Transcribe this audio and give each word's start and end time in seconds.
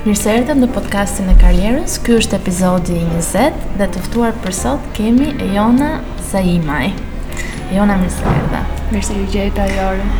Mirë 0.00 0.16
se 0.16 0.30
erdhëm 0.32 0.62
në 0.62 0.66
podcastin 0.72 1.26
e 1.28 1.34
karrierës. 1.36 1.98
Ky 2.00 2.14
është 2.22 2.36
epizodi 2.38 2.94
20 3.10 3.56
dhe 3.76 3.86
të 3.92 4.00
ftuar 4.06 4.32
për 4.40 4.54
sot 4.56 4.84
kemi 4.96 5.26
Ejona 5.46 5.90
Saimaj. 6.30 6.86
Ejona 7.68 7.98
mirë 8.00 8.14
se 8.14 8.24
erdha. 8.30 8.62
Mirë 8.94 9.02
se 9.10 9.16
jeta 9.34 9.66
e 9.68 9.74
Ajorën. 9.74 10.14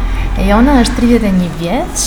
Ejona 0.45 0.75
është 0.83 0.99
31 1.01 1.49
vjeç, 1.63 2.05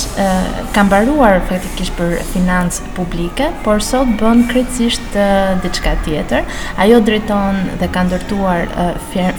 ka 0.74 0.84
mbaruar 0.86 1.40
faktikisht 1.48 1.96
për 1.98 2.14
financë 2.30 2.86
publike, 2.96 3.48
por 3.66 3.82
sot 3.82 4.12
bën 4.22 4.44
krejtësisht 4.52 5.18
diçka 5.66 5.96
tjetër. 6.06 6.46
Ajo 6.78 7.02
drejton 7.10 7.58
dhe 7.82 7.88
ka 7.94 8.04
ndërtuar 8.06 8.70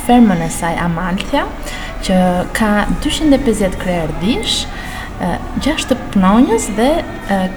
fermën 0.04 0.44
e 0.44 0.52
saj 0.60 0.76
Amalthia, 0.90 1.48
që 2.04 2.20
ka 2.60 2.74
250 3.00 3.80
krerdish. 3.86 4.66
6 5.64 5.96
pnonjës 6.14 6.68
dhe 6.78 6.88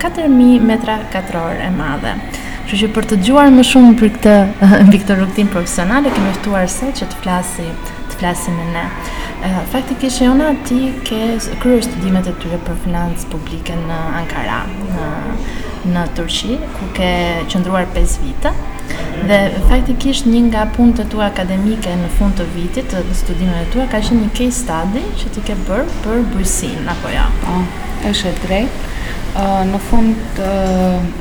4000 0.00 0.64
metra 0.70 0.98
katror 1.12 1.58
e 1.64 1.70
madhe. 1.78 2.12
Që 2.68 2.78
që 2.82 2.88
për 2.96 3.06
të 3.10 3.18
gjuar 3.24 3.50
më 3.54 3.64
shumë 3.66 3.94
për 4.00 4.10
këtë 4.16 4.34
mbi 4.88 5.00
këtë 5.02 5.46
profesional 5.46 6.06
e 6.06 6.12
kemi 6.12 6.34
ftuar 6.38 6.68
se 6.70 6.90
që 6.98 7.08
të 7.12 7.20
flasi, 7.22 7.68
të 8.10 8.18
flasim 8.20 8.58
me 8.60 8.66
ne. 8.74 8.84
Faktikisht 9.72 10.20
jona 10.20 10.52
ti 10.68 10.80
ke 11.08 11.22
kryer 11.62 11.82
studimet 11.86 12.28
e 12.28 12.34
tyre 12.42 12.60
për 12.68 12.78
financë 12.84 13.30
publike 13.32 13.76
në 13.86 13.98
Ankara, 14.20 14.60
në 15.94 16.06
Turqi, 16.18 16.58
ku 16.76 16.92
ke 16.98 17.12
qëndruar 17.52 17.88
5 17.96 18.20
vite. 18.26 18.54
Dhe 19.28 19.38
faktikisht 19.68 20.26
një 20.30 20.40
nga 20.50 20.62
punë 20.76 20.94
të 21.00 21.04
tua 21.12 21.26
akademike 21.30 21.92
në 22.02 22.10
fund 22.18 22.38
të 22.40 22.46
vitit 22.54 22.88
të 22.94 23.02
studimeve 23.20 23.66
tua 23.74 23.88
ka 23.94 24.00
qenë 24.08 24.20
një 24.22 24.30
case 24.38 24.60
study 24.62 25.02
që 25.22 25.32
ti 25.36 25.44
ke 25.50 25.56
bërë 25.68 25.98
për 26.06 26.22
bujsin 26.34 26.92
apo 26.94 27.12
jo. 27.12 27.18
Ja. 27.26 27.26
Po, 27.44 27.58
është 28.12 28.30
e 28.32 28.36
drejtë 28.44 28.92
në 29.68 29.78
fund 29.88 30.18
të 30.36 30.48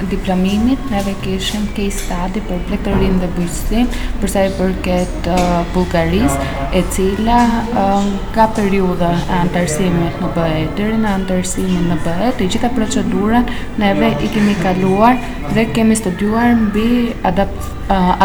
diplomimit 0.09 0.87
neve 0.89 1.11
kishim 1.21 1.67
case 1.75 1.99
study 2.05 2.41
për 2.47 2.61
pletërin 2.69 3.19
dhe 3.21 3.27
bujqësin 3.37 3.89
përsa 4.21 4.45
i 4.47 4.51
përket 4.57 5.27
Bulgaris 5.75 6.37
e 6.73 6.81
cila 6.95 7.43
ka 8.37 8.47
periudhe 8.57 9.11
e 9.19 9.37
antarësimit 9.43 10.17
në 10.23 10.31
bëhet 10.37 10.73
dërin 10.79 11.05
e 11.05 11.11
antarësimit 11.13 11.85
në 11.91 11.99
bëhet 12.07 12.41
të 12.41 12.49
gjitha 12.55 12.71
procedurat 12.79 13.53
neve 13.83 14.09
i 14.25 14.31
kemi 14.33 14.57
kaluar 14.63 15.17
dhe 15.53 15.67
kemi 15.77 15.95
studuar 16.01 16.55
mbi 16.63 16.89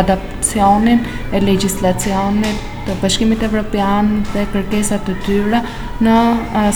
adaptacionin 0.03 1.03
e 1.33 1.41
legislacionit 1.45 2.65
të 2.87 2.95
bashkimit 3.05 3.43
evropian 3.47 4.23
dhe 4.33 4.47
kërkesat 4.57 5.05
të 5.11 5.19
dyra 5.29 5.61
në 6.03 6.17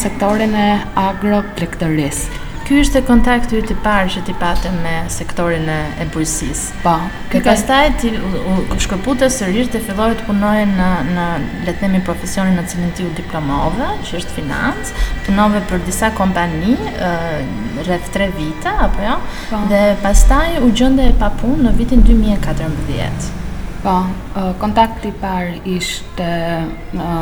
sektorin 0.05 0.55
e 0.55 0.73
agro-plektërisë. 1.09 2.45
Ky 2.67 2.81
është 2.83 2.99
kontakti 3.07 3.61
i 3.63 3.75
parë 3.83 4.09
që 4.11 4.21
ti 4.27 4.33
patëm 4.41 4.81
me 4.83 4.95
sektorin 5.15 5.69
e 5.71 6.05
bujqësisë. 6.11 6.73
Po. 6.83 6.97
Kë 7.31 7.43
pastaj 7.47 7.85
ti 8.03 8.11
u 8.19 8.79
shkëputë 8.83 9.29
sërish 9.31 9.69
të 9.71 9.85
filloi 9.87 10.17
të 10.19 10.25
punoje 10.27 10.65
në 10.73 10.89
në 11.13 11.27
le 11.69 11.75
të 11.77 11.85
themi 11.85 12.01
profesionin 12.09 12.59
në 12.59 12.65
cilin 12.73 12.91
ti 12.99 13.07
u 13.07 13.13
diplomove, 13.21 13.93
që 14.09 14.17
është 14.19 14.35
financë, 14.41 15.05
punove 15.29 15.61
për 15.71 15.85
disa 15.87 16.11
kompani 16.19 16.75
rreth 17.87 18.11
3 18.19 18.33
vite 18.35 18.75
apo 18.89 19.07
jo? 19.07 19.15
Pa. 19.23 19.47
Po. 19.55 19.63
Dhe 19.71 19.85
pastaj 20.03 20.59
u 20.67 20.73
gjende 20.75 21.07
e 21.13 21.15
punë 21.39 21.69
në 21.69 21.77
vitin 21.79 22.03
2014. 22.09 23.31
Po, 23.87 23.95
kontakti 24.59 25.13
par 25.23 25.53
ishte 25.63 26.27
në 26.99 27.13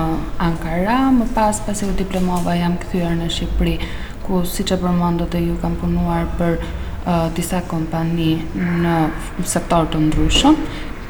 Ankara, 0.41 1.03
më 1.13 1.27
pas 1.37 1.59
pasi 1.67 1.85
u 1.85 1.93
diplomova 1.99 2.55
jam 2.57 2.79
këthyër 2.81 3.19
në 3.21 3.29
Shqipëri. 3.35 3.75
Uh, 3.83 4.01
ku 4.25 4.41
si 4.49 4.65
që 4.69 4.81
përmandot 4.83 5.37
e 5.37 5.43
ju 5.45 5.55
kam 5.63 5.77
punuar 5.81 6.25
për 6.41 6.57
uh, 6.57 7.29
disa 7.37 7.61
kompani 7.69 8.33
në 8.81 8.95
sektor 9.53 9.87
të 9.93 10.01
ndryshëm, 10.07 10.57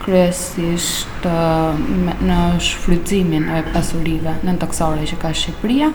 kryesisht 0.05 1.29
uh, 1.31 1.79
në 2.29 2.39
shfrytëzimin 2.67 3.47
e 3.55 3.63
pasurive 3.71 4.35
në 4.45 4.57
toksore 4.61 5.07
që 5.13 5.21
ka 5.23 5.31
Shqipëria, 5.43 5.93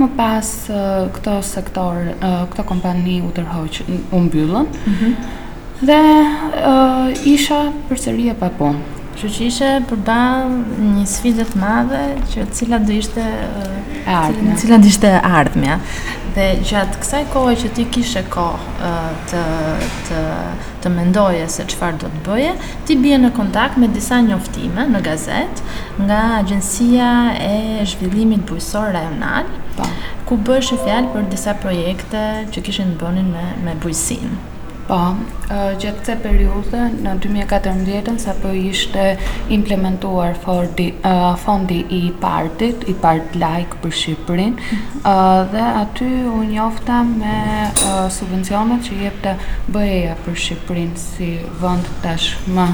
më 0.00 0.08
pas 0.18 0.50
uh, 0.72 0.88
këto 1.18 1.36
sektor, 1.52 2.00
uh, 2.16 2.40
këto 2.54 2.66
kompani 2.72 3.20
u 3.26 3.30
tërhoq, 3.36 3.82
u 4.00 4.24
mbyllën. 4.26 4.72
Mm 4.86 4.96
-hmm. 4.96 5.38
Dhe 5.86 6.00
uh, 6.08 7.06
isha 7.26 7.62
përsëri 7.90 8.32
pa 8.40 8.48
punë. 8.58 9.01
Që 9.22 9.28
që 9.30 9.42
ishe 9.46 9.66
përba 9.86 10.14
një 10.50 11.04
sfidët 11.06 11.52
madhe 11.54 11.98
që 12.32 12.42
cila 12.58 12.80
dhe 12.82 12.96
ishte 12.98 13.22
ardhme. 14.10 14.56
Cila 14.58 14.78
dhe 14.82 14.90
ishte 14.90 15.12
ardhme, 15.28 15.68
ja. 15.68 15.76
Dhe 16.34 16.46
gjatë 16.66 16.98
kësaj 17.04 17.20
kohë 17.36 17.52
që 17.60 17.70
ti 17.76 17.84
kishe 17.94 18.24
kohë 18.34 18.90
të, 19.30 19.42
të, 20.08 20.24
të 20.82 20.92
mendoje 20.96 21.46
se 21.54 21.68
qëfar 21.70 22.00
do 22.02 22.10
të 22.16 22.26
bëje, 22.26 22.52
ti 22.88 22.96
bje 23.04 23.20
në 23.22 23.30
kontakt 23.38 23.78
me 23.78 23.86
disa 23.94 24.18
njoftime 24.26 24.88
në 24.90 25.04
gazet 25.06 25.62
nga 26.02 26.18
Agencia 26.40 27.12
e 27.52 27.90
Zhvillimit 27.92 28.42
Bujësor 28.50 28.90
Rajonal, 28.98 29.46
po. 29.78 29.86
ku 30.26 30.42
bëshë 30.50 30.82
fjalë 30.82 31.14
për 31.14 31.30
disa 31.36 31.54
projekte 31.62 32.24
që 32.50 32.66
kishin 32.70 32.96
të 32.96 33.04
bënin 33.06 33.30
me, 33.36 33.46
me 33.68 33.78
bujësinë. 33.84 34.50
Po, 34.92 35.14
gjatë 35.80 35.96
këtë 36.04 36.14
periudhe 36.20 36.80
në 37.04 37.12
2014-ën 37.24 38.18
sa 38.20 38.34
po 38.42 38.50
ishte 38.60 39.04
implementuar 39.56 40.34
fondi, 40.44 41.70
i 41.96 42.00
partit, 42.20 42.84
i 42.92 42.94
part 43.00 43.38
like 43.40 43.78
për 43.86 43.94
Shqipërin, 44.02 44.58
mhm. 44.60 45.46
dhe 45.54 45.64
aty 45.84 46.08
u 46.34 46.42
njofta 46.50 46.98
me 47.14 47.38
subvencionet 48.18 48.84
që 48.90 48.98
jepte 49.06 49.32
BE-ja 49.78 50.18
për 50.26 50.36
Shqipërin 50.44 50.92
si 51.06 51.30
vënd 51.64 51.88
tashmë 52.04 52.68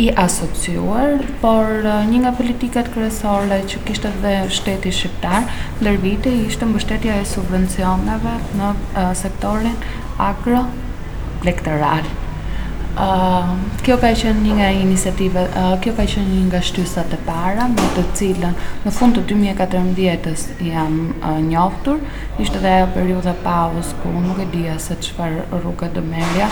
i 0.00 0.08
asociuar, 0.22 1.20
por 1.44 1.82
uh, 1.84 1.98
një 2.08 2.18
nga 2.24 2.30
politikat 2.38 2.88
kryesore 2.94 3.58
që 3.70 3.80
kishte 3.88 4.10
dhe 4.22 4.32
shteti 4.58 4.92
shqiptar 4.96 5.44
ndër 5.80 5.98
vite 6.04 6.32
ishte 6.46 6.68
mbështetja 6.70 7.18
e 7.22 7.26
subvencioneve 7.34 8.34
në 8.60 8.70
uh, 8.76 9.10
sektorin 9.20 9.76
agro 10.30 10.62
lektorat. 11.46 12.08
Uh, 13.00 13.52
kjo 13.86 13.98
ka 14.02 14.08
qenë 14.22 14.42
një 14.46 14.56
nga 14.60 14.70
iniciativa, 14.86 15.44
uh, 15.60 15.74
kjo 15.84 15.92
ka 15.98 16.08
qenë 16.14 16.32
një 16.32 16.48
nga 16.48 16.62
shtysat 16.70 17.12
e 17.16 17.20
para 17.28 17.68
me 17.74 17.90
të 17.96 18.06
cilën 18.20 18.56
në 18.86 18.94
fund 18.96 19.20
të 19.20 19.26
2014 19.34 20.64
jam 20.72 20.98
njoftur, 21.52 22.00
ishte 22.44 22.60
dhe 22.64 22.74
ajo 22.78 22.90
periudha 22.96 23.36
pavës 23.44 23.92
ku 24.02 24.14
nuk 24.24 24.40
e 24.40 24.48
dija 24.56 24.78
se 24.80 24.96
çfarë 25.06 25.48
rrugë 25.60 25.92
do 25.98 26.04
merrja 26.10 26.48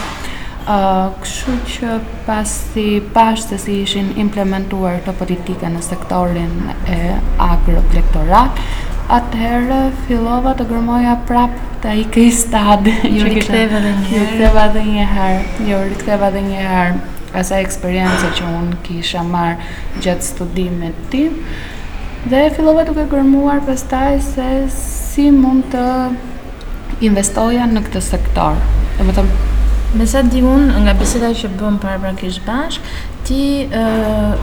këshu 0.68 1.52
që 1.72 1.92
pasi 2.26 2.88
pashtë 3.14 3.56
si 3.62 3.76
ishin 3.84 4.10
implementuar 4.20 4.98
të 5.06 5.14
politike 5.20 5.70
në 5.72 5.80
sektorin 5.86 6.58
e 6.92 6.98
agroplektorat, 7.40 8.60
atëherë 9.16 9.78
fillova 10.04 10.52
të 10.58 10.66
gërmoja 10.68 11.14
prapë 11.30 11.64
të 11.84 11.94
i 12.02 12.04
këj 12.12 12.26
stadë. 12.42 12.92
Ju 13.08 13.22
jo 13.22 13.30
rikëteve 13.30 13.80
dhe 13.80 13.94
njëherë. 14.04 14.36
Jo 14.36 14.58
Ju 14.58 14.58
rikëteve 14.58 14.76
dhe 14.76 14.84
njëherë. 14.90 15.40
Ju 15.64 15.72
jo 15.72 15.80
rikëteve 15.94 16.32
dhe 16.36 16.44
njëherë. 16.50 17.00
Asa 17.38 17.58
eksperiencë 17.62 18.30
që 18.38 18.52
unë 18.60 18.78
kisha 18.88 19.24
marë 19.24 19.56
gjatë 20.04 20.28
studimit 20.34 21.00
tim. 21.12 21.40
Dhe 22.28 22.44
fillova 22.56 22.84
të 22.88 23.08
gërmuar 23.14 23.64
pëstaj 23.68 24.16
se 24.34 24.48
si 24.76 25.30
mund 25.32 25.70
të 25.72 25.86
investoja 27.08 27.64
në 27.70 27.86
këtë 27.88 28.04
sektor. 28.10 28.58
Dhe 28.98 29.06
më 29.08 29.14
Me 29.96 30.04
sa 30.04 30.20
di 30.20 30.42
unë, 30.44 30.82
nga 30.84 30.92
biseda 30.92 31.30
që 31.32 31.48
bëm 31.56 31.78
para 31.80 31.96
bashk, 32.46 32.82
ti 33.24 33.64
uh, 33.64 34.34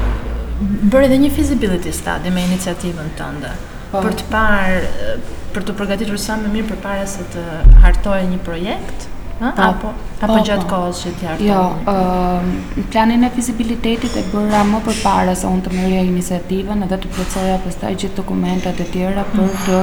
bërë 0.89 1.05
edhe 1.05 1.19
një 1.21 1.29
feasibility 1.35 1.91
study 1.93 2.31
me 2.33 2.41
iniciativën 2.49 3.11
të 3.13 3.27
ndë. 3.37 3.51
Pa. 3.91 3.91
Po. 3.93 4.01
Për 4.07 4.15
të 4.17 4.25
parë, 4.31 5.11
për 5.53 5.67
të 5.69 5.75
përgatitur 5.77 6.17
sa 6.17 6.33
më 6.41 6.49
mirë 6.55 6.69
për 6.81 7.05
se 7.05 7.25
të 7.35 7.43
hartoj 7.85 8.17
një 8.25 8.39
projekt, 8.47 9.05
Ta, 9.39 9.51
apo 9.67 9.89
apo 10.23 10.27
po, 10.29 10.43
gjatë 10.47 10.63
po. 10.63 10.67
kohës 10.71 10.99
që 11.03 11.09
t'jartë? 11.19 11.43
Jo, 11.43 11.63
ëm 11.91 12.51
uh, 12.71 12.83
planin 12.91 13.25
e 13.27 13.29
fizibilitetit 13.35 14.13
e 14.15 14.21
bëra 14.31 14.61
më 14.69 14.77
përpara 14.85 15.33
se 15.35 15.49
unë 15.49 15.65
të 15.65 15.73
merrja 15.75 16.03
iniciativën 16.07 16.85
edhe 16.85 16.99
të 17.03 17.11
për 17.17 17.59
pastaj 17.65 17.91
gjithë 18.03 18.19
dokumentat 18.21 18.79
e 18.79 18.85
tjera 18.93 19.25
për 19.33 19.43
mm. 19.43 19.57
të 19.65 19.79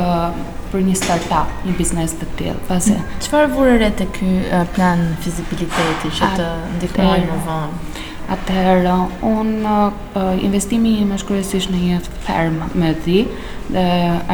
uh, 0.00 0.38
për 0.70 0.84
një 0.88 0.94
startup, 1.00 1.50
një 1.66 1.74
biznes 1.80 2.14
të 2.20 2.28
tillë. 2.38 2.60
Pasi 2.68 2.94
mm. 2.94 3.16
çfarë 3.26 3.48
vure 3.56 3.72
re 3.82 3.88
te 3.98 4.06
ky 4.14 4.28
uh, 4.46 4.62
plan 4.78 5.02
fizibiliteti 5.26 6.14
që 6.20 6.30
të 6.38 6.46
ndikojë 6.76 7.26
më 7.32 7.40
vonë? 7.48 7.90
Atëherë, 8.36 8.94
unë 9.28 9.74
uh, 9.74 10.30
investimi 10.46 10.94
im 11.02 11.10
është 11.18 11.32
kryesisht 11.32 11.74
në 11.74 11.82
jetë 11.90 12.14
fermë 12.28 12.70
me 12.80 12.94
dhi, 13.04 13.26
dhe 13.74 13.86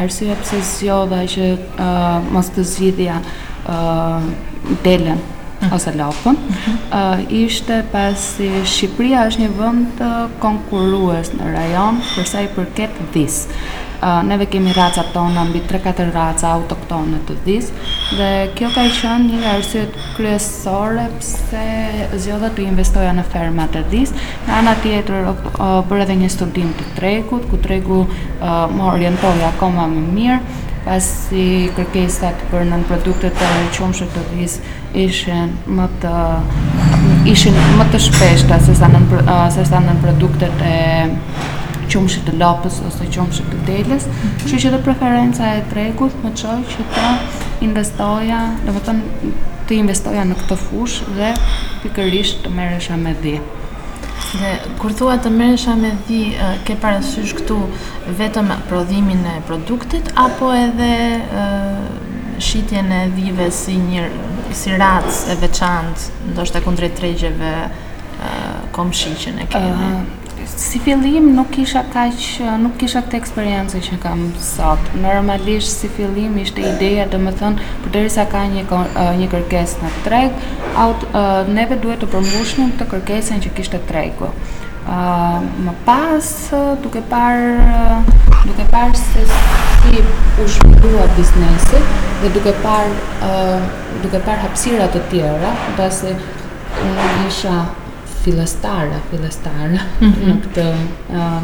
arsye 0.05 0.37
pse 0.45 0.61
zgjodha 0.75 1.25
që 1.33 1.49
uh, 1.57 2.29
mos 2.31 2.53
të 2.55 2.69
zgjidhja 2.75 3.17
delën 4.81 5.17
ose 5.73 5.93
lapën, 5.95 6.33
mhm. 6.47 7.19
ishte 7.29 7.83
pasi 7.93 8.49
Shqipëria 8.65 9.27
është 9.29 9.43
një 9.43 9.49
vënd 9.59 9.91
të 9.99 10.09
konkurues 10.41 11.29
në 11.37 11.51
rajon 11.53 11.99
përsa 12.15 12.41
i 12.41 12.49
përket 12.55 12.97
dhis. 13.13 13.43
neve 14.25 14.45
kemi 14.49 14.71
racat 14.73 15.11
tona, 15.13 15.43
mbi 15.45 15.59
3-4 15.69 16.07
raca 16.15 16.47
autoktone 16.55 17.19
të 17.27 17.35
dhis, 17.45 17.67
dhe 18.17 18.29
kjo 18.55 18.71
ka 18.73 18.81
i 18.89 18.95
qënë 18.95 19.27
një 19.35 19.41
arsyet 19.51 19.93
kryesore 20.15 21.05
pse 21.19 21.65
zjodhe 22.23 22.49
të 22.55 22.65
investoja 22.71 23.13
në 23.13 23.27
fermat 23.29 23.69
të 23.77 23.83
dhis, 23.93 24.13
në 24.47 24.57
anë 24.63 24.73
tjetër 24.81 25.29
për 25.45 25.85
bërë 25.93 26.03
edhe 26.07 26.17
një 26.23 26.31
studim 26.33 26.73
të 26.79 26.89
tregut, 26.97 27.45
ku 27.53 27.57
tregu 27.61 28.01
më 28.41 28.81
orientoja 28.95 29.53
akoma 29.53 29.85
më 29.93 30.01
mirë, 30.17 30.39
si 31.01 31.69
kërkesat 31.77 32.41
për 32.49 32.63
nën 32.65 32.85
produktet 32.89 33.35
të 33.37 33.49
qumshit 33.77 34.09
të 34.15 34.23
dhis 34.33 34.55
ishin 34.97 35.51
më 35.77 35.85
të 36.01 36.13
ishin 37.29 37.53
më 37.77 37.85
të 37.93 37.99
shpeshta 38.01 38.57
se 38.65 38.75
sa 38.79 38.89
nën 38.89 39.05
se 39.53 39.65
sa 39.69 39.77
nën 39.85 39.99
produktet 40.01 40.57
e 40.65 41.11
qumshit 41.91 42.25
të 42.27 42.33
lapës 42.41 42.81
ose 42.87 43.05
qumshit 43.13 43.45
të 43.51 43.61
delës, 43.67 44.07
mm 44.07 44.11
-hmm. 44.11 44.57
që 44.57 44.67
edhe 44.71 44.81
preferenca 44.85 45.43
e 45.57 45.61
tregut 45.69 46.13
më 46.23 46.31
qoj 46.41 46.57
që 46.73 46.87
të 46.95 47.07
investoja, 47.65 48.39
domethënë 48.65 49.31
të 49.67 49.73
investoja 49.83 50.25
në 50.25 50.35
këtë 50.39 50.57
fushë 50.67 51.03
dhe 51.17 51.33
pikërisht 51.83 52.41
të 52.43 52.49
merresha 52.49 52.97
me 52.97 53.13
dhjetë. 53.21 53.60
Dhe 54.39 54.51
kur 54.79 54.93
thua 54.95 55.17
të 55.19 55.29
merresha 55.33 55.73
me 55.75 55.89
di, 56.07 56.19
ke 56.67 56.77
parasysh 56.79 57.33
këtu 57.41 57.57
vetëm 58.19 58.51
prodhimin 58.69 59.25
e 59.27 59.33
produktit 59.47 60.11
apo 60.25 60.53
edhe 60.55 60.93
shitjen 62.41 62.87
e 62.95 63.01
dhive 63.15 63.49
si 63.55 63.75
një 63.79 64.05
si 64.61 64.71
racë 64.79 65.33
e 65.33 65.37
veçantë, 65.43 66.07
ndoshta 66.31 66.63
kundrejt 66.65 66.95
tregjeve 67.01 67.51
komshiqen 68.77 69.43
e 69.43 69.51
kemi. 69.51 69.91
Si 70.57 70.79
fillim 70.79 71.33
nuk 71.35 71.49
kisha 71.51 71.81
kaq 71.93 72.41
nuk 72.59 72.75
kisha 72.77 72.99
këtë 73.05 73.15
eksperiencë 73.19 73.79
që 73.87 73.97
kam 74.03 74.25
sot. 74.39 74.89
Normalisht 75.01 75.79
si 75.81 75.89
fillim 75.95 76.35
ishte 76.41 76.63
ideja 76.73 77.05
domethënë 77.11 77.67
përderisa 77.85 78.25
ka 78.31 78.43
një 78.51 78.65
një 79.19 79.27
kërkesë 79.31 79.79
në 79.83 79.91
treg, 80.05 80.43
out 80.85 81.05
neve 81.55 81.77
duhet 81.83 82.03
të 82.03 82.11
përmbushnim 82.13 82.75
këtë 82.77 82.89
kërkesën 82.93 83.43
që 83.45 83.53
kishte 83.59 83.79
tregu. 83.91 84.31
Uh, 84.81 85.39
më 85.61 85.71
pas 85.85 86.29
duke 86.81 87.03
parë 87.09 87.97
duke 88.47 88.63
parë 88.73 88.97
se 88.97 89.27
si 89.27 90.01
u 90.41 90.47
zhvillua 90.55 91.05
biznesi 91.15 91.83
dhe 92.23 92.31
duke 92.39 92.55
parë 92.63 92.95
uh, 93.27 93.69
duke 94.01 94.23
parë 94.25 94.47
hapësira 94.47 94.89
të 94.95 95.03
tjera, 95.13 95.53
pasi 95.77 96.15
unë 96.81 97.11
isha 97.27 97.59
filastara, 98.23 98.99
filastara 99.11 99.81
mhm. 100.01 100.27
në 100.29 100.33
këtë 100.45 100.65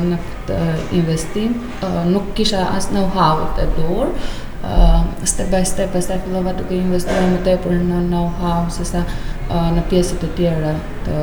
në 0.09 0.17
këtë 0.25 0.57
investim, 0.99 1.55
nuk 2.11 2.31
kisha 2.37 2.63
as 2.75 2.91
know-how 2.93 3.47
të 3.57 3.65
dur. 3.77 4.11
Uh, 4.57 5.05
step 5.29 5.51
by 5.53 5.59
step 5.63 5.93
e 5.95 5.99
step 6.01 6.23
dhe 6.33 6.39
va 6.45 6.51
të 6.57 6.65
investuar 6.79 7.27
më 7.29 7.43
të 7.45 7.75
në 7.77 8.01
know-how 8.09 8.63
se 8.73 8.85
sa 8.89 9.03
uh, 9.05 9.69
në 9.75 9.83
pjesët 9.91 10.23
të 10.25 10.29
tjera 10.39 10.71
të 11.05 11.19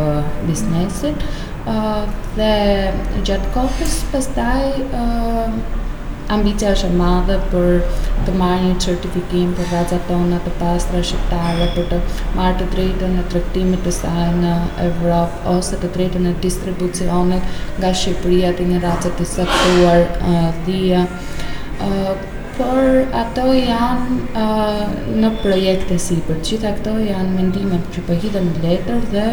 biznesit 0.47 1.25
uh, 1.67 2.05
dhe 2.39 2.53
gjatë 3.27 3.51
kohës 3.59 3.99
pastaj 4.15 4.69
uh, 4.87 5.59
ambicia 6.33 6.71
është 6.73 6.89
e 6.91 6.97
madhe 6.99 7.35
për 7.53 7.83
të 8.27 8.33
marrë 8.41 8.69
një 8.69 8.77
certifikim 8.85 9.51
për 9.59 9.67
vajzat 9.73 10.07
tona 10.09 10.39
të 10.47 10.53
pastra 10.61 11.03
shqiptare 11.09 11.67
për 11.75 11.89
të 11.91 11.99
marrë 12.39 12.57
të 12.63 12.69
drejtën 12.75 13.19
e 13.21 13.25
tregtimin 13.33 13.83
të 13.85 13.93
saj 13.99 14.25
në 14.39 14.55
Evropë 14.87 15.43
ose 15.57 15.81
të 15.83 15.91
drejtën 15.97 16.31
e 16.31 16.37
distribucionit 16.47 17.51
nga 17.83 17.91
Shqipëria 18.03 18.55
të 18.61 18.69
një 18.73 18.81
racë 18.87 19.13
të 19.21 19.27
saktuar 19.35 20.09
dhia. 20.69 21.05
Por 22.57 22.81
ato 23.21 23.45
janë 23.53 24.49
në 25.23 25.31
projekte 25.43 25.97
si 26.05 26.19
për 26.29 26.41
këto 26.47 26.97
janë 27.11 27.33
mendime 27.37 27.81
që 27.97 28.05
po 28.09 28.19
hidhen 28.25 28.51
në 28.53 28.69
letër 28.69 29.09
dhe 29.17 29.27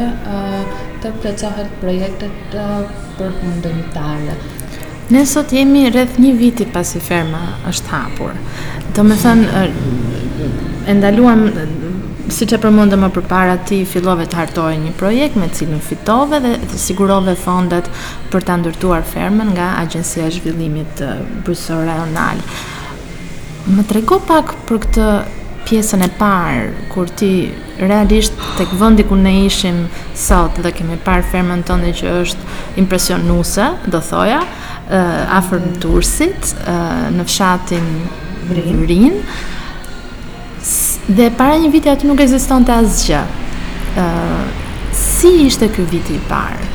të 1.04 1.14
plotësohen 1.20 1.70
projektet 1.84 2.58
për 3.20 3.38
mundëtarë. 3.44 4.40
Ne 5.12 5.26
sot 5.28 5.52
jemi 5.52 5.90
rreth 5.92 6.20
një 6.24 6.30
viti 6.40 6.64
pasi 6.72 7.00
ferma 7.04 7.40
është 7.68 7.90
hapur. 7.92 8.38
Do 8.96 9.04
me 9.04 9.18
thënë 9.20 9.64
e 10.88 10.94
ndaluam 10.96 11.42
siç 12.32 12.54
e 12.56 12.60
përmendëm 12.64 13.04
më 13.04 13.10
përpara 13.18 13.58
ti 13.68 13.82
fillove 13.94 14.24
të 14.32 14.40
hartoje 14.40 14.78
një 14.86 14.94
projekt 15.02 15.36
me 15.42 15.50
cilën 15.58 15.84
fitove 15.90 16.40
dhe 16.46 16.54
të 16.64 16.80
sigurove 16.86 17.36
fondet 17.44 17.92
për 18.32 18.48
ta 18.48 18.56
ndërtuar 18.62 19.04
fermën 19.12 19.52
nga 19.58 19.68
Agjencia 19.82 20.30
e 20.30 20.38
Zhvillimit 20.38 21.04
Bujqësor 21.44 21.84
Rajonal. 21.90 22.40
Më 23.68 23.84
trego 23.92 24.22
pak 24.32 24.56
për 24.70 24.80
këtë 24.88 25.10
pjesën 25.68 26.08
e 26.08 26.12
parë 26.22 26.70
kur 26.96 27.12
ti 27.20 27.34
realisht 27.84 28.40
tek 28.58 28.72
vendi 28.80 29.04
ku 29.12 29.20
ne 29.20 29.36
ishim 29.46 29.88
sot 30.28 30.64
dhe 30.64 30.72
kemi 30.80 30.96
parë 31.04 31.28
fermën 31.36 31.68
tënde 31.68 31.92
që 32.00 32.16
është 32.24 32.52
impresionuese, 32.86 33.70
do 33.92 34.00
thoja, 34.02 34.40
uh, 34.92 35.36
afër 35.38 35.62
në 35.66 35.72
Tursit, 35.82 36.52
uh, 36.64 36.72
eh, 36.74 37.06
në 37.18 37.26
fshatin 37.30 37.90
Vrin. 38.52 39.20
Dhe 41.12 41.30
para 41.40 41.58
një 41.64 41.72
viti 41.74 41.92
aty 41.92 42.10
nuk 42.10 42.22
ekzistonte 42.26 42.74
asgjë. 42.76 43.22
ë 43.22 43.30
uh, 43.98 44.02
eh, 44.06 44.60
si 44.96 45.30
ishte 45.48 45.68
ky 45.76 45.84
viti 45.90 46.14
i 46.18 46.22
parë? 46.30 46.68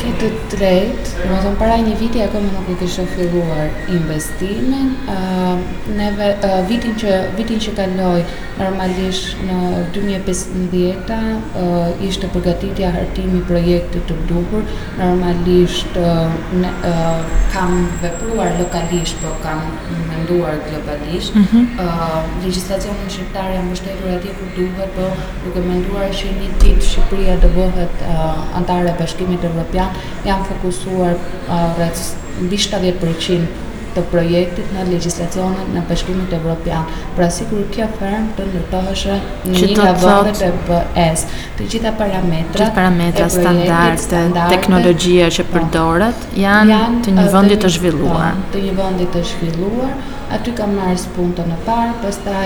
Ke 0.00 0.08
të 0.16 0.28
drejt, 0.56 1.08
më 1.28 1.38
thëmë 1.44 1.58
para 1.60 1.74
një 1.84 1.92
viti 2.00 2.22
e 2.24 2.26
këmë 2.32 2.50
nuk 2.54 2.68
e 2.72 2.74
kështë 2.80 3.02
filluar 3.12 3.66
investimin, 3.92 4.94
uh, 5.12 5.58
neve, 5.98 6.28
uh, 6.46 6.54
vitin, 6.70 6.94
që, 7.02 7.18
vitin 7.36 7.60
që 7.60 7.74
kaloj 7.76 8.22
normalisht 8.56 9.42
në 9.44 9.58
2015 9.96 11.10
uh, 11.12 12.06
ishte 12.06 12.30
përgatitja 12.32 12.94
hartimi 12.94 13.42
projektit 13.50 14.06
të 14.08 14.16
duhur, 14.30 14.64
normalisht 15.02 16.00
uh, 16.00 16.32
ne, 16.62 16.72
uh, 16.88 17.20
kam 17.52 17.76
vepruar 18.00 18.56
lokalisht, 18.56 19.20
po 19.20 19.34
kam 19.44 19.60
menduar 20.08 20.56
globalisht, 20.64 21.36
mm 21.36 21.44
-hmm. 21.52 21.68
uh, 21.84 22.24
legislacionin 22.46 23.12
shqiptare 23.16 23.52
jam 23.58 23.68
bështetur 23.74 24.08
atje 24.16 24.32
ku 24.40 24.46
duhet, 24.56 24.90
po 24.96 25.04
duke 25.44 25.60
menduar 25.68 26.08
që 26.20 26.26
një 26.40 26.48
ditë 26.64 26.88
Shqipëria 26.90 27.34
dë 27.44 27.50
bëhet 27.56 27.94
uh, 28.08 28.56
antare 28.56 28.96
bashkimit 29.00 29.44
Evropian, 29.44 29.89
janë 30.28 30.44
fokusuar 30.50 31.16
rrëtës 31.48 32.06
nëbi 32.40 32.58
70% 32.66 33.58
të 33.90 34.02
projektit 34.12 34.68
në 34.70 34.84
legislacionet 34.86 35.70
në 35.74 35.80
përshkimit 35.88 36.28
pra, 36.30 36.36
e 36.36 36.42
Europian. 36.44 36.84
Pra 37.16 37.26
si 37.34 37.46
kërë 37.50 37.64
kjo 37.74 37.86
ferm 37.98 38.28
të 38.36 38.44
nërtohëshë 38.52 39.16
në 39.48 39.64
një 39.64 39.70
nga 39.74 39.94
vëndet 40.04 40.42
e 40.46 40.50
përës. 40.68 41.24
Të 41.58 41.66
gjitha 41.72 41.92
parametra 41.98 42.68
e 42.70 42.76
parametra, 42.78 43.26
standarte, 43.34 44.22
teknologjia 44.52 45.26
që 45.36 45.48
po, 45.48 45.56
përdorët 45.58 46.28
janë 46.38 46.78
të 47.08 47.16
një 47.18 47.26
vëndit 47.34 47.64
të 47.66 47.72
zhvilluar. 47.80 48.38
Po, 48.38 48.48
të 48.54 48.62
një 48.68 48.76
vëndit 48.78 49.14
të 49.18 49.24
zhvilluar. 49.32 49.94
Aty 50.38 50.54
kam 50.60 50.76
marrë 50.78 51.08
punë 51.16 51.40
të 51.40 51.48
në 51.50 51.58
parë, 51.66 51.94
përsta 52.04 52.36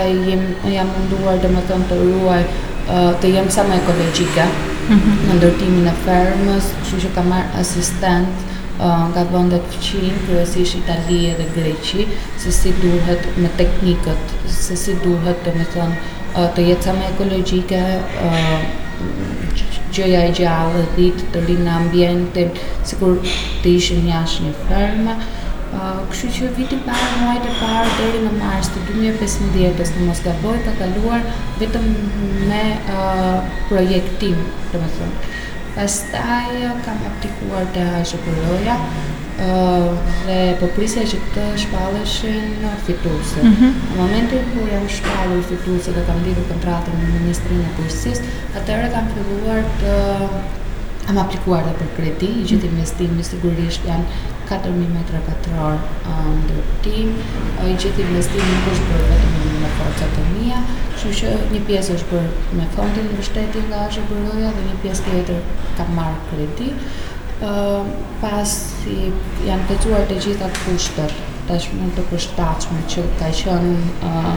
jam 0.73 0.89
munduar 0.95 1.37
dhe 1.45 1.51
më 1.59 1.67
të 1.69 1.99
ruaj 2.01 2.39
uh, 2.39 3.11
të 3.21 3.35
jem 3.37 3.53
sa 3.53 3.67
më 3.69 3.77
ekologjike 3.83 4.47
në 4.85 5.37
ndërtimin 5.39 5.87
e 5.89 5.93
fermës, 6.05 6.67
kështu 6.81 6.97
që 7.05 7.09
ka 7.15 7.21
marrë 7.25 7.61
asistent 7.63 8.41
nga 8.77 9.21
uh, 9.23 9.29
vëndet 9.31 9.63
fëqin, 9.73 10.17
kërësish 10.27 10.75
Itali 10.81 11.21
dhe 11.39 11.47
Greqi, 11.55 12.05
se 12.43 12.51
si 12.53 12.73
duhet 12.83 13.25
me 13.41 13.49
teknikët, 13.57 14.35
se 14.57 14.77
si 14.77 14.93
duhet 15.01 15.41
të 15.47 15.53
me 15.57 15.65
thënë 15.73 16.11
uh, 16.27 16.45
të 16.55 16.67
jetë 16.67 16.93
me 16.99 17.07
ekologjike, 17.15 17.81
uh, 18.27 18.67
gjëja 19.95 20.21
e 20.27 20.35
gjallë 20.41 20.77
dhe 20.77 20.85
ditë 20.99 21.31
të 21.33 21.41
linë 21.47 21.73
ambientin, 21.79 22.53
si 22.85 22.99
kur 23.01 23.17
të 23.63 23.73
ishim 23.79 24.05
jashtë 24.11 24.45
një 24.45 24.53
ferme, 24.67 25.17
Ah, 25.75 25.97
kështu 26.07 26.27
që 26.33 26.49
vitin 26.55 26.79
para 26.87 27.07
muaj 27.19 27.49
e 27.49 27.53
parë 27.59 27.95
deri 27.97 28.19
në 28.25 28.29
mars 28.37 28.69
të 28.71 28.83
2015-s 28.89 29.91
në 29.95 30.05
Mosgaboj 30.07 30.53
ka 30.67 30.73
kaluar 30.79 31.25
vetëm 31.59 31.87
me 32.47 32.61
uh, 32.77 32.93
ah, 32.93 33.57
projektim, 33.69 34.39
të 34.71 34.81
më 34.81 34.87
thëmë. 34.95 35.33
Pastaj 35.75 36.55
ah, 36.69 36.77
kam 36.87 37.01
aplikuar 37.11 37.67
të 37.75 37.83
shëpëroja 38.13 38.77
uh, 38.79 40.15
dhe 40.29 40.37
po 40.63 40.69
që 40.79 41.21
të 41.35 41.43
shpalëshin 41.65 42.63
fituse. 42.87 43.43
Mhm. 43.49 43.73
Në 43.91 43.95
momentin 43.99 44.47
kur 44.55 44.71
jam 44.71 44.87
shpalur 44.97 45.43
fituse 45.51 45.97
dhe 45.99 46.07
kam 46.07 46.23
lidhë 46.29 46.47
kontratën 46.53 47.01
në 47.03 47.11
Ministrinë 47.17 47.67
e 47.71 47.75
Kërësis, 47.81 48.23
atërë 48.61 48.93
kam 48.95 49.11
filluar 49.17 49.59
të 49.83 49.97
kam 51.05 51.19
aplikuar 51.21 51.61
dhe 51.67 51.73
për 51.81 51.89
kredi, 51.97 52.29
i 52.41 52.45
gjithë 52.49 52.65
mm. 52.65 52.75
investimi 52.75 53.25
sigurisht 53.27 53.85
janë 53.87 54.21
4000 54.49 54.87
metra 54.93 55.19
katror 55.27 55.77
um, 56.11 56.37
dhe 56.49 56.63
tim, 56.85 57.11
uh, 57.13 57.65
i 57.69 57.77
gjithë 57.83 58.05
investimi 58.07 58.47
nuk 58.55 58.69
është 58.73 58.87
për 58.91 59.05
vetëm 59.11 59.35
në 59.41 59.55
në 59.65 59.71
forca 59.79 60.09
të 60.15 60.25
mija, 60.31 60.61
shumë 61.01 61.17
që 61.21 61.33
një 61.53 61.61
pjesë 61.69 61.95
është 61.97 62.09
për 62.13 62.55
me 62.61 62.67
fondin 62.77 63.11
në 63.13 63.27
shtetit 63.29 63.69
nga 63.71 63.83
është 63.89 64.07
për 64.11 64.23
dhe 64.31 64.53
një 64.69 64.79
pjesë 64.85 65.07
tjetër 65.09 65.67
ka 65.79 65.87
marrë 65.97 66.21
kredi. 66.31 66.71
Uh, 67.45 67.81
pas 68.23 68.57
si 68.65 69.09
janë 69.49 69.69
pëtuar 69.73 70.05
të 70.09 70.19
gjitha 70.25 70.51
kushtet, 70.63 71.15
të 71.45 71.59
është 71.61 71.87
të 71.99 72.05
përshtachme 72.13 72.81
që 72.93 73.09
ka 73.21 73.31
qënë 73.43 73.97
uh, 74.09 74.31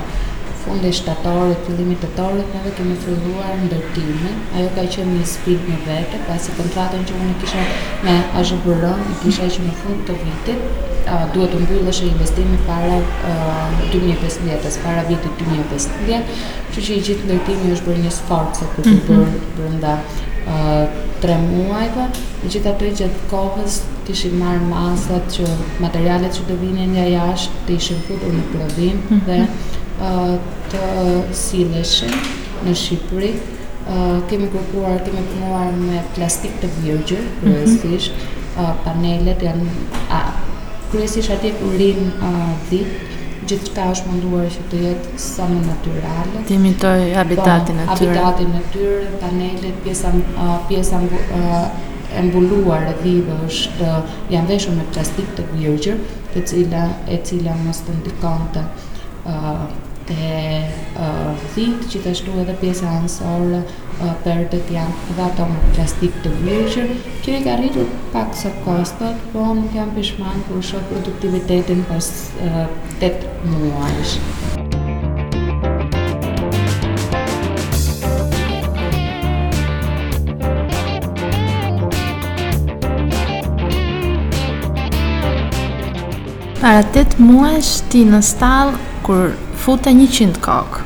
fundi 0.68 0.90
shtatorit, 0.96 1.60
fillimit 1.66 2.02
të 2.04 2.10
torit, 2.18 2.52
neve 2.54 2.72
kemi 2.78 2.96
filluar 3.04 3.54
ndërtimin. 3.64 4.36
Ajo 4.60 4.68
ka 4.76 4.84
qenë 4.96 5.14
një 5.16 5.24
sprint 5.30 5.66
në 5.72 5.78
vete, 5.86 6.20
pasi 6.28 6.54
kontratën 6.58 7.06
që 7.08 7.16
unë 7.20 7.36
kisha 7.42 7.64
me 8.04 8.16
Azhbron, 8.42 9.02
i 9.14 9.16
kisha 9.24 9.48
që 9.56 9.64
në 9.64 9.74
fund 9.82 10.04
të 10.10 10.18
vitit, 10.22 10.86
duhet 11.32 11.54
të 11.54 11.60
e 11.64 12.08
investimi 12.12 12.60
para 12.68 13.00
2015-s, 13.94 14.84
para 14.84 15.06
vitit 15.08 15.44
2015 15.44 16.32
që 16.76 16.84
që 16.88 16.96
i 16.98 17.02
gjithë 17.08 17.28
ndërtimi 17.30 17.72
është 17.76 17.88
bërë 17.90 18.04
një 18.06 18.12
sforë 18.20 18.56
këtë 18.76 18.88
të 19.08 19.16
mhm. 19.16 19.38
bërë 19.58 19.76
nda 19.78 20.00
tre 21.22 21.36
muajve, 21.44 22.04
i 22.46 22.52
gjithë 22.52 22.74
atë 22.74 22.92
gjithë 23.00 23.24
kohës 23.32 23.80
të 24.06 24.14
ishim 24.14 24.36
marë 24.40 24.60
masat 24.68 25.26
që 25.36 25.48
materialet 25.84 26.36
që 26.36 26.46
të 26.50 26.60
vinin 26.60 26.94
nga 26.94 27.08
jashtë 27.12 27.64
të 27.68 27.76
ishim 27.80 28.00
futur 28.06 28.36
në 28.36 28.46
prodhim 28.52 29.02
mhm. 29.08 29.20
dhe 29.28 29.40
të 29.98 31.32
sileshin 31.34 32.12
në 32.64 32.74
Shqipëri. 32.74 33.32
kemi 34.30 34.48
kërkuar, 34.52 35.02
kemi 35.04 35.22
punuar 35.32 35.72
me 35.74 36.02
plastik 36.14 36.52
të 36.62 36.68
vjërgjër, 36.80 37.22
mhm. 37.42 37.76
kërësish, 37.82 38.10
panelet 38.84 39.42
janë, 39.42 39.68
a, 40.12 40.18
kërësish 40.92 41.30
ati 41.34 41.50
u 41.64 41.70
rinë 41.76 42.34
gjithë 42.70 43.62
qëta 43.64 43.84
është 43.94 44.10
munduar 44.12 44.44
që 44.52 44.64
të 44.70 44.80
jetë 44.82 45.22
sa 45.24 45.46
më 45.48 45.62
naturale. 45.66 46.42
Të 46.48 46.56
imitoj 46.58 46.96
habitatin 47.16 47.78
e 47.80 47.86
po, 47.88 47.96
tyre. 47.96 48.18
Habitatin 48.18 48.58
e 48.58 48.62
tyre, 48.72 49.08
panelet, 49.22 49.78
pjesa, 49.86 50.10
e 50.18 50.56
pjesa 50.68 51.00
e 52.18 52.94
dhivë 53.02 53.40
është, 53.48 53.90
janë 54.34 54.48
veshën 54.52 54.76
me 54.76 54.84
plastik 54.92 55.32
të 55.38 55.48
vjërgjër, 55.56 56.04
të 56.34 56.44
cila, 56.52 56.84
e 57.08 57.22
cila 57.24 57.56
mështë 57.64 57.88
të 57.92 57.96
ndikon 58.02 58.48
të 58.52 58.66
e 60.10 60.60
thint 61.54 61.82
që 61.92 62.00
të 62.04 62.12
shtu 62.16 62.32
edhe 62.40 62.54
pjesë 62.62 62.86
ansor 62.88 63.74
për 64.24 64.38
të 64.52 64.60
tjanë 64.70 64.94
dhe 65.16 65.24
ato 65.26 65.48
më 65.50 65.72
plastik 65.74 66.16
të 66.24 66.30
vjeqër 66.40 66.88
që 67.24 67.32
i 67.36 67.40
ka 67.44 67.56
rritur 67.60 67.88
pak 68.14 68.32
së 68.40 68.54
kostot 68.64 69.20
po 69.34 69.44
më 69.58 69.66
kam 69.74 69.90
pishman 69.96 70.40
për 70.48 70.62
shok 70.70 70.86
produktivitetin 70.94 71.84
për 71.90 72.08
8 73.10 73.28
muajsh 73.52 74.18
Para 86.58 86.80
8 86.92 87.20
muajsh 87.22 87.74
ti 87.92 88.00
në 88.08 88.18
stalë 88.26 88.80
kur 89.06 89.30
futa 89.62 89.90
100 89.90 90.38
kok. 90.40 90.82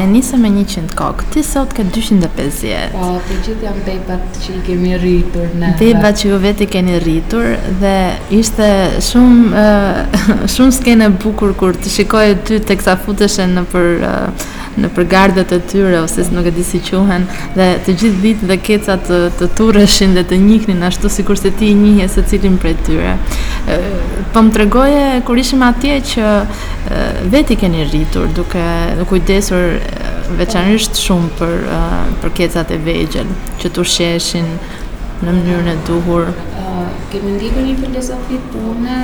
E 0.00 0.04
nisëm 0.08 0.40
me 0.46 0.50
100 0.64 0.94
kok. 0.98 1.22
Ti 1.32 1.42
sot 1.44 1.74
ke 1.76 1.84
250. 1.96 2.94
Po, 2.96 3.10
të 3.28 3.36
gjithë 3.44 3.66
janë 3.66 3.82
bebat 3.84 4.38
që 4.42 4.54
i 4.56 4.60
kemi 4.68 4.92
rritur 5.02 5.50
ne. 5.60 5.74
Bebat 5.80 6.20
që 6.22 6.30
ju 6.30 6.38
vetë 6.46 6.64
i 6.64 6.68
keni 6.74 6.96
rritur 7.04 7.50
dhe 7.82 7.94
ishte 8.40 8.70
shumë 9.10 9.64
uh, 9.64 10.20
shumë 10.56 10.76
skenë 10.80 11.10
bukur 11.22 11.52
kur 11.60 11.76
të 11.76 11.92
shikoje 11.98 12.38
ty 12.48 12.62
teksa 12.72 12.96
futeshën 13.04 13.52
në 13.60 13.66
për 13.74 13.90
uh, 14.14 14.46
në 14.80 14.88
përgardhet 14.96 15.52
e 15.56 15.58
tyre 15.70 16.00
ose 16.02 16.24
si 16.26 16.34
nuk 16.34 16.46
e 16.48 16.52
di 16.54 16.62
si 16.66 16.80
quhen 16.84 17.24
dhe 17.56 17.66
të 17.84 17.94
gjithë 18.02 18.20
ditë 18.24 18.48
dhe 18.50 18.56
kecat 18.68 19.06
të, 19.08 19.20
të 19.40 19.48
turreshin 19.58 20.14
dhe 20.16 20.24
të 20.28 20.38
njihnin 20.42 20.82
ashtu 20.88 21.10
sikur 21.12 21.38
se 21.40 21.50
ti 21.58 21.70
i 21.72 21.78
njeh 21.78 22.10
se 22.12 22.24
cilin 22.28 22.58
prej 22.60 22.76
tyre. 22.88 23.14
Po 24.34 24.42
më 24.44 24.52
tregoje 24.56 25.04
kur 25.26 25.40
ishim 25.40 25.62
atje 25.66 25.98
që 26.12 26.34
veti 27.32 27.56
keni 27.60 27.86
rritur 27.88 28.28
duke 28.36 28.64
u 29.02 29.08
kujdesur 29.08 29.78
veçanërisht 30.38 31.00
shumë 31.04 31.32
për 31.40 31.56
për 32.22 32.36
kecat 32.40 32.74
e 32.76 32.80
vegjël 32.88 33.32
që 33.62 33.72
turshëshin 33.78 34.52
në 35.22 35.32
mënyrën 35.32 35.72
e 35.74 35.78
duhur 35.88 36.28
kemi 37.12 37.30
ndikë 37.36 37.62
një 37.66 37.74
filozofi 37.80 38.38
pune, 38.52 38.96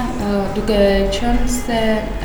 duke 0.57 0.79
qënë 1.15 1.49
se 1.55 1.81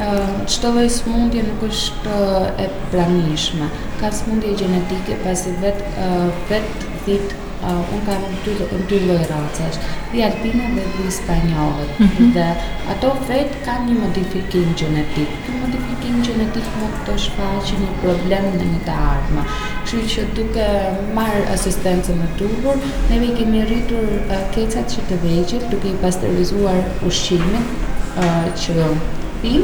uh, 0.05 0.37
qëtë 0.49 0.71
dhe 0.77 0.85
smundje 0.97 1.43
nuk 1.47 1.65
është 1.69 2.21
e 2.65 2.69
pranishme. 2.93 3.69
Ka 4.01 4.11
smundje 4.21 4.55
genetike, 4.63 5.19
pasi 5.25 5.53
vetë 5.63 6.09
vet, 6.51 6.87
vet 7.07 7.37
unë 7.67 7.99
kam 8.05 8.25
në 8.31 8.81
dy 8.89 8.97
lojë 9.09 9.29
racesh, 9.31 9.77
dhe 10.11 10.25
alpina 10.27 10.67
dhe 10.75 10.83
dhe 10.97 11.07
spanyolët. 11.19 11.97
Mhm. 12.03 12.29
Dhe 12.37 12.49
ato 12.93 13.13
vetë 13.31 13.63
ka 13.67 13.79
një 13.87 13.97
modifikim 14.03 14.73
genetik. 14.83 15.37
Një 15.49 15.61
modifikim 15.63 16.21
genetik 16.29 16.69
më 16.83 16.91
të 17.07 17.17
shfaqin 17.25 17.83
një 17.85 17.97
problem 18.05 18.51
në 18.61 18.71
një 18.75 18.85
të 18.89 18.97
armë. 19.15 19.47
Kështu 19.87 20.09
që 20.11 20.23
duke 20.37 20.63
marrë 21.15 21.43
asistencën 21.55 22.17
në 22.19 22.25
ne 22.43 22.79
neve 23.11 23.27
kemi 23.37 23.61
rritur 23.69 24.07
uh, 24.17 24.33
kecat 24.51 24.83
që 24.91 25.03
të 25.11 25.19
vejgjit, 25.21 25.63
duke 25.71 25.87
i 25.87 25.99
pasterizuar 26.01 26.81
ushqimin 27.07 27.63
uh, 27.63 28.49
që 28.63 28.87
tim, 29.45 29.63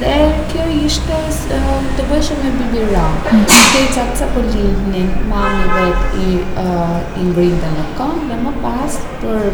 dhe 0.00 0.14
kjo 0.54 0.64
ishte 0.88 1.20
uh, 1.58 1.68
të 1.98 2.08
bëshë 2.08 2.38
me 2.40 2.54
bibi 2.62 2.86
ra. 2.94 3.04
Kecat 3.28 4.16
sa 4.22 4.30
po 4.32 4.46
lindin, 4.48 5.12
mami 5.28 5.68
vetë 5.74 6.24
i, 6.30 6.40
uh, 6.64 6.96
i 7.20 7.28
ngrinda 7.28 7.74
në 7.76 7.84
konë 8.00 8.26
dhe 8.32 8.40
më 8.48 8.56
pas 8.64 8.96
për 9.20 9.48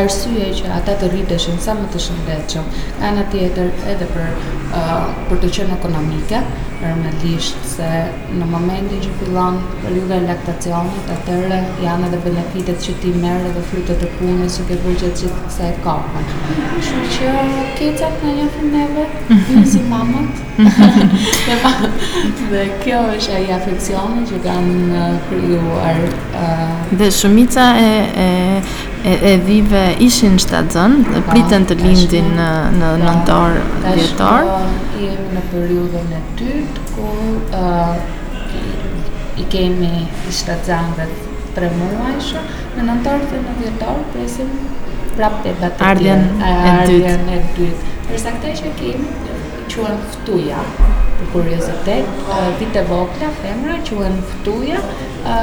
arsye 0.00 0.48
që 0.56 0.72
ata 0.80 0.96
të 1.04 1.12
rriteshin 1.12 1.60
sa 1.60 1.76
më 1.76 1.92
të 1.92 2.00
shëndetshëm. 2.08 2.72
Nga 2.98 3.12
ana 3.12 3.28
tjetër 3.34 3.74
edhe 3.92 4.08
për 4.16 4.52
uh, 4.72 5.08
për 5.28 5.44
të 5.44 5.52
qenë 5.58 5.76
ekonomike, 5.82 6.40
realisht 6.82 7.56
se 7.66 7.88
në 8.40 8.48
momentin 8.50 9.00
që 9.04 9.12
fillon 9.20 9.58
periudha 9.84 10.18
e 10.20 10.24
laktacionit, 10.26 11.10
atëre 11.16 11.60
janë 11.84 12.08
edhe 12.08 12.20
benefitet 12.26 12.82
që 12.86 12.96
ti 13.04 13.14
merr 13.22 13.46
edhe 13.52 13.64
frytet 13.70 14.04
e 14.06 14.10
punës 14.18 14.58
që 14.58 14.68
ke 14.72 14.78
bërë 14.84 14.98
gjatë 15.04 15.32
kësaj 15.38 15.70
kohe. 15.86 16.24
Kështu 16.54 17.02
që 17.18 17.34
kecat 17.78 18.26
në 18.26 18.36
një 18.40 18.48
fund 18.56 18.78
neve, 18.78 19.06
Dhe 20.56 22.66
kjo 22.82 22.98
është 23.16 23.36
ai 23.38 23.46
afeksioni 23.56 24.24
që 24.28 24.36
kanë 24.44 24.78
uh, 24.92 25.00
krijuar. 25.30 25.98
Uh, 26.32 26.76
dhe 27.00 27.08
shumica 27.20 27.64
e 27.80 27.82
e 28.24 28.26
e, 29.10 29.12
e 29.32 29.34
vive 29.46 29.84
ishin 30.06 30.34
shtatzën, 30.42 30.92
po, 31.08 31.18
priten 31.32 31.62
të 31.66 31.74
lindin 31.80 32.28
në 32.36 32.48
në 32.76 32.88
po, 32.92 32.92
nëntor 33.06 33.50
dhjetor. 33.86 34.42
Po, 34.50 34.56
jemi 34.98 35.28
në 35.38 35.42
periudhën 35.54 36.08
e 36.18 36.20
dytë 36.38 36.78
ku 36.92 37.02
ë 37.02 37.02
uh, 37.62 37.94
i 39.40 39.42
kemi 39.56 39.94
shtatzanë 40.28 41.04
tre 41.56 41.68
muajsh 41.80 42.32
në 42.76 42.82
nëntor 42.90 43.18
të 43.32 43.36
në 43.48 43.52
dhjetor, 43.64 43.98
presim 44.14 44.48
prapë 45.16 45.50
datën 45.64 45.82
e 45.82 45.84
ardhjen 45.88 46.22
e 47.32 47.34
dytë. 47.58 47.82
Përsa 48.12 48.28
këtë 48.36 48.48
që 48.62 48.68
kemi 48.82 49.06
quen 49.76 49.98
ftuja 50.16 50.60
për 50.82 51.30
kuriozitet, 51.32 52.20
vite 52.60 52.82
vogla 52.90 53.30
femra 53.40 53.78
quhen 53.88 54.18
ftuja 54.34 54.80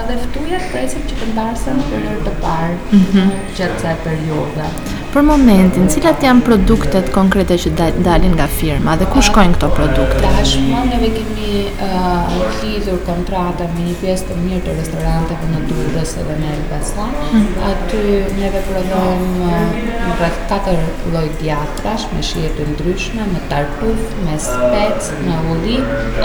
dhe 0.09 0.17
ftuja 0.27 0.59
presin 0.71 1.07
që 1.09 1.19
të 1.23 1.31
mbarsen 1.33 1.81
për 1.89 2.05
herë 2.07 2.23
të 2.29 2.35
parë 2.45 2.79
mhm. 2.97 3.31
gjatë 3.57 3.75
kësaj 3.77 3.95
periudhe 4.05 4.69
për 5.13 5.23
momentin, 5.25 5.87
cilat 5.89 6.21
janë 6.21 6.43
produktet 6.45 7.07
konkrete 7.13 7.55
që 7.63 7.71
dalin 8.05 8.35
nga 8.37 8.45
firma 8.59 8.93
dhe 8.99 9.07
ku 9.09 9.21
shkojnë 9.25 9.55
këto 9.55 9.69
produkte? 9.73 10.29
shumë, 10.51 10.83
neve 10.91 11.09
kemi 11.15 11.63
uh, 11.85 12.37
lidhur 12.61 12.99
kontrata 13.07 13.65
me 13.73 13.87
një 13.87 13.95
pjesë 14.03 14.27
të 14.29 14.37
mirë 14.43 14.61
të 14.67 14.75
restoranteve 14.77 15.49
në 15.53 15.61
Durrës 15.69 16.13
edhe 16.21 16.35
në 16.43 16.49
Elbasan. 16.57 17.13
Mhm. 17.23 17.47
Aty 17.71 18.03
neve 18.37 18.61
prodhojmë 18.69 19.49
uh, 19.49 20.15
rreth 20.19 20.39
katër 20.51 20.81
lloj 21.13 21.25
djathrash 21.41 22.05
me 22.13 22.21
shije 22.29 22.53
të 22.59 22.67
ndryshme, 22.75 23.25
me 23.33 23.41
tartuf, 23.53 24.03
me 24.27 24.37
spec, 24.45 25.09
me 25.25 25.39
ulli, 25.55 25.79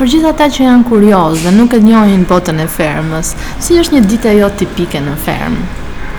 Për 0.00 0.06
gjithë 0.12 0.30
ata 0.34 0.46
që 0.54 0.60
janë 0.70 0.88
kurioz 0.90 1.36
dhe 1.44 1.50
nuk 1.58 1.72
e 1.74 1.80
njohin 1.88 2.26
botën 2.32 2.58
e 2.66 2.68
fermës, 2.78 3.28
si 3.64 3.72
është 3.80 3.94
një 3.96 4.04
ditë 4.10 4.28
ajo 4.34 4.48
tipike 4.62 4.98
në 5.08 5.14
fermë? 5.26 5.64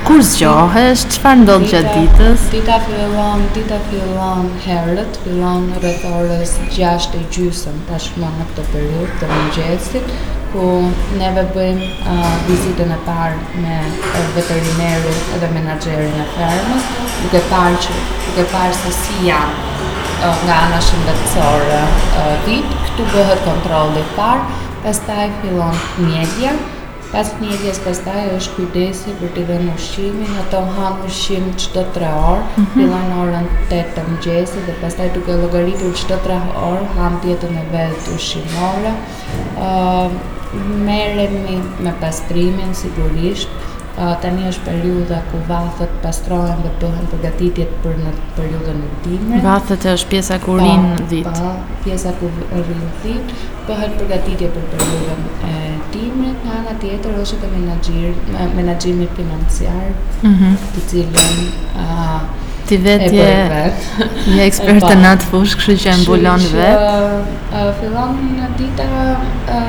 Kur 0.03 0.19
zgjohesh, 0.27 1.03
çfarë 1.15 1.43
ndodh 1.45 1.63
gjatë 1.72 1.91
ditës? 2.05 2.41
Dita 2.51 2.75
fillon, 2.86 3.43
dita 3.55 3.77
fillon 3.88 4.50
herët, 4.65 5.19
fillon 5.24 5.69
rreth 5.79 6.03
orës 6.10 6.51
6:30 6.75 7.24
gjysmë 7.38 7.86
tashmë 7.88 8.31
në 8.33 8.48
këtë 8.50 8.65
periudhë 8.74 9.13
të 9.22 9.29
mëngjesit, 9.29 10.12
ku 10.51 10.65
neve 11.22 11.45
bëjmë 11.55 11.88
uh, 12.15 12.36
vizitën 12.50 12.91
e 12.91 13.00
parë 13.07 13.63
me 13.63 13.77
veterinerin 14.36 15.24
edhe 15.38 15.51
menaxherin 15.55 16.19
e 16.25 16.27
fermës, 16.36 16.91
duke 17.24 17.43
parë 17.53 17.79
që 17.88 17.98
duke 18.27 18.48
parë 18.57 18.75
se 18.83 18.91
si 19.00 19.24
janë 19.31 19.55
uh, 19.55 20.29
nga 20.43 20.60
ana 20.67 20.83
shëndetësore 20.91 21.81
uh, 21.88 22.36
ditë, 22.43 22.75
këtu 22.89 23.07
bëhet 23.15 23.43
kontrolli 23.48 24.03
i 24.03 24.12
parë, 24.19 24.43
pastaj 24.83 25.31
fillon 25.39 25.83
mjedia, 26.03 26.57
Pas 27.13 27.27
knjegjes 27.38 27.77
pastaj 27.86 28.22
është 28.36 28.53
kujdesi 28.58 29.12
për 29.20 29.29
të 29.36 29.41
dhënë 29.50 29.74
ushqimin, 29.79 30.32
ato 30.43 30.62
hanë 30.77 31.03
ushqim 31.10 31.51
çdo 31.62 31.84
3 31.98 32.08
orë, 32.29 32.46
mhm. 32.46 32.70
fillon 32.75 33.03
mm 33.03 33.12
-hmm. 33.12 33.20
orën 33.24 33.50
8 33.67 33.91
të 33.98 34.05
mëngjesit 34.08 34.70
dhe 34.72 34.77
pastaj 34.82 35.12
duke 35.17 35.36
llogaritur 35.43 35.93
çdo 36.01 36.17
3 36.27 36.48
orë 36.70 36.88
hanë 36.96 37.20
dietën 37.27 37.53
e 37.62 37.65
vetë 37.75 38.15
ushqimore. 38.15 38.96
ë 39.58 39.67
uh, 39.67 40.15
merremi 40.88 41.60
me 41.86 41.93
pastrimin 42.01 42.74
sigurisht, 42.82 43.52
tani 44.24 44.48
është 44.50 44.63
periudha 44.69 45.19
ku 45.31 45.39
vathët 45.51 45.91
pastrohen 46.05 46.62
dhe 46.63 46.72
bëhen 46.81 47.05
përgatitjet 47.12 47.74
për 47.83 47.95
në 48.01 48.12
periudhën 48.38 48.81
e 48.83 48.89
dimrit. 49.05 49.43
Vathët 49.45 49.86
është 49.93 50.10
pjesa 50.13 50.39
ku 50.45 50.57
rin 50.62 50.88
ditë? 51.12 51.33
Po, 51.39 51.51
pjesa 51.88 52.12
ku 52.19 52.31
rrin 52.43 52.88
ditë. 53.05 53.38
bëhet 53.67 53.93
përgatitje 54.00 54.48
për 54.57 54.65
periudhën 54.74 55.24
e 55.50 55.57
dimrit. 55.95 56.43
Nga 56.48 56.55
ana 56.63 56.74
tjetër 56.83 57.19
është 57.24 57.38
edhe 57.39 57.50
menaxhir, 57.53 58.48
menaxhimi 58.60 59.07
financiar, 59.19 59.88
mm 60.22 60.33
-hmm. 60.33 60.79
i 60.79 60.81
cili 60.91 61.27
uh, 61.75 62.17
Ti 62.63 62.77
vetë 62.79 63.10
je 63.12 63.32
një 64.36 64.43
ekspert 64.48 64.86
në 65.01 65.08
atë 65.10 65.25
fushë, 65.34 65.58
kështu 65.60 65.75
që 65.84 65.89
e 65.91 65.96
mbulon 66.01 66.46
vetë. 66.53 66.93
Ë 67.60 67.63
fillon 67.79 68.13
në 68.38 68.48
ditë, 68.60 68.86
ë 68.88 69.63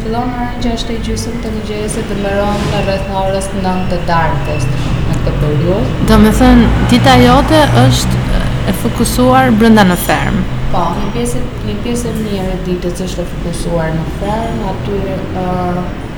fillon 0.00 0.32
në 0.32 0.46
gjashtë 0.64 0.96
e 0.96 1.18
të 1.18 1.52
mëngjesit 1.58 2.08
dhe 2.10 2.16
mbaron 2.22 2.64
rreth 2.86 3.10
në 3.12 3.18
orës 3.24 3.50
9 3.58 3.84
të 3.92 4.00
darkës 4.08 4.66
në 4.70 5.18
këtë 5.18 5.36
periudhë. 5.42 6.34
thënë, 6.40 6.72
dita 6.94 7.18
jote 7.26 7.62
është 7.84 8.42
e 8.72 8.76
fokusuar 8.86 9.52
brenda 9.60 9.84
në 9.92 9.98
ferm. 10.08 10.40
Po, 10.72 10.86
një 11.00 11.08
pjesë, 11.14 11.44
një 11.68 11.76
pjesë 11.84 12.08
e 12.10 12.16
mirë 12.24 12.50
e 12.56 12.58
ditës 12.70 13.04
është 13.08 13.22
e 13.26 13.30
fokusuar 13.36 13.94
në 14.00 14.08
ferm, 14.22 14.58
aty 14.72 15.02
ë 15.12 15.48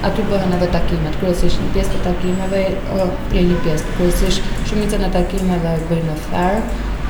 aty 0.09 0.23
bëhen 0.31 0.53
edhe 0.57 0.69
takimet, 0.75 1.17
kryesisht 1.21 1.61
një 1.63 1.73
pjesë 1.75 1.91
të 1.97 2.01
takimeve, 2.07 2.61
o, 2.97 3.09
e 3.11 3.37
jo, 3.37 3.49
një 3.51 3.57
pjesë, 3.67 3.95
kryesisht 3.97 4.55
shumicën 4.71 5.05
e 5.07 5.11
takimeve 5.17 5.75
bëjnë 5.91 6.09
në 6.09 6.17
therë, 6.31 6.61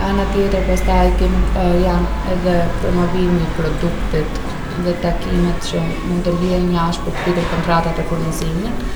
anë 0.09 0.27
tjetër 0.35 0.67
pas 0.71 0.83
ta 0.89 0.97
e 1.07 1.13
kemë 1.21 1.69
janë 1.85 2.35
edhe 2.35 2.57
një 3.37 3.51
produktit 3.59 4.43
dhe 4.87 4.97
takimet 5.05 5.69
që 5.69 5.85
mund 5.85 6.27
të 6.27 6.35
lije 6.41 6.61
një 6.67 6.89
për 7.05 7.15
këpitur 7.19 7.49
kontratat 7.55 8.03
e 8.05 8.09
furnizimit. 8.11 8.87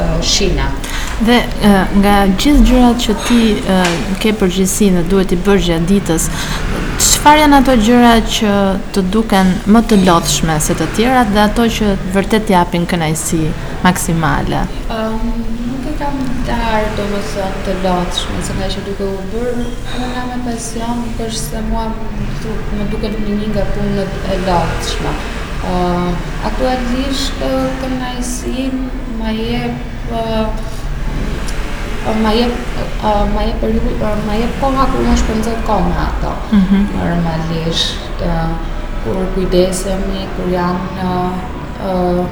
uh, 0.00 0.68
Dhe 1.28 1.38
nga 2.00 2.12
gjithë 2.40 2.62
gjërat 2.70 3.02
që 3.04 3.14
ti 3.26 3.40
ke 4.22 4.32
përgjegjësinë 4.40 5.00
dhe 5.02 5.08
duhet 5.10 5.34
i 5.36 5.40
bësh 5.46 5.66
gjatë 5.68 5.88
ditës, 5.90 6.28
Qëfar 7.20 7.36
janë 7.36 7.52
ato 7.60 7.72
gjyra 7.76 8.10
që 8.32 8.52
të 8.96 9.00
duken 9.12 9.48
më 9.74 9.80
të 9.90 9.96
lodhshme 10.06 10.54
se 10.66 10.72
të 10.78 10.86
tjera 10.96 11.20
dhe 11.28 11.40
ato 11.42 11.64
që 11.76 11.86
vërtet 12.14 12.46
japin 12.48 12.84
kënajsi 12.88 13.40
maksimale? 13.82 14.60
Um, 14.96 15.24
nuk 15.72 15.82
e 15.90 15.92
kam 15.98 16.14
të 16.46 16.54
arë 16.56 16.86
të 17.66 17.74
lodhshme, 17.82 18.36
se 18.48 18.52
nga 18.56 18.68
që 18.72 18.80
duke 18.86 19.04
u 19.04 19.06
bërë, 19.34 19.64
më 20.00 20.06
nga 20.14 20.22
me 20.30 20.38
pasion, 20.46 20.96
është 21.26 21.42
se 21.42 21.60
mua 21.68 21.84
më 21.90 22.84
duke 22.94 23.08
të 23.12 23.18
një 23.26 23.34
një 23.42 23.48
nga 23.52 23.64
punët 23.74 24.12
e 24.32 24.38
lodhshme. 24.46 25.12
Uh, 25.72 26.08
Aktualisht 26.48 27.44
të 27.44 27.50
kënajsi 27.84 28.60
më 29.20 29.30
je 29.42 29.64
për 30.08 32.16
ma 32.24 32.30
je 32.32 32.46
ma 33.36 33.42
je 33.44 33.52
periudhë 33.60 34.16
ma 34.24 34.34
je 34.40 34.46
kohë 34.62 34.84
ku 34.94 34.98
më 35.04 35.14
shpenzoj 35.20 35.58
kohën 35.68 35.98
ato. 36.06 36.32
-hmm. 36.50 36.82
normalisht, 36.98 37.98
kur 39.04 39.16
kujdesemi, 39.34 40.26
kur 40.36 40.50
janë 40.52 41.06
uh, 41.06 41.44
uh, 41.88 42.24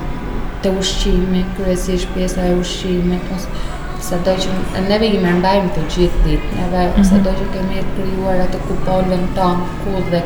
të 0.62 0.72
ushqimi, 0.80 1.44
kryesisht 1.58 2.10
pjesa 2.16 2.48
e 2.50 2.54
ushqimi. 2.60 3.20
ose 3.36 3.66
sa 4.02 4.16
do 4.26 4.32
që 4.40 4.82
neve 4.88 5.08
i 5.14 5.18
mërmbajmë 5.22 5.70
të 5.76 5.82
gjithë 5.94 6.20
ditë, 6.24 6.50
neve 6.58 6.82
mm 6.86 6.92
-hmm. 6.94 7.08
sa 7.08 7.16
do 7.24 7.30
që 7.38 7.46
kemi 7.54 7.80
të 7.80 7.94
kryuar 7.96 8.38
atë 8.44 8.58
kuponën 8.68 9.24
tonë 9.36 9.64
ku 9.82 10.02
dhe 10.10 10.20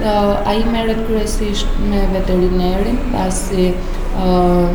Uh, 0.00 0.34
a 0.48 0.52
i 0.56 0.62
meret 0.72 1.02
kërësisht 1.08 1.74
me 1.90 2.00
veterinerin, 2.14 2.96
pasi 3.12 3.66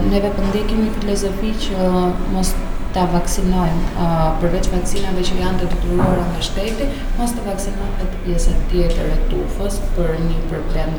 neve 0.10 0.31
pëndekim 0.34 0.77
po 0.77 0.84
një 0.86 0.93
filozofi 0.99 1.51
që 1.67 1.89
mos 2.34 2.49
të 2.95 3.01
vaksinojmë 3.12 4.05
përveç 4.41 4.69
vaksinave 4.71 5.23
që 5.27 5.38
janë 5.41 5.60
të 5.60 5.67
detyruara 5.73 6.23
nga 6.29 6.41
shteti, 6.47 6.86
mos 7.17 7.34
të 7.36 7.43
vaksinojmë 7.43 7.97
të 8.01 8.21
pjesa 8.23 8.53
tjetër 8.71 9.10
e 9.12 9.17
tufës 9.34 9.77
për 9.97 10.13
një 10.23 10.38
problem 10.53 10.93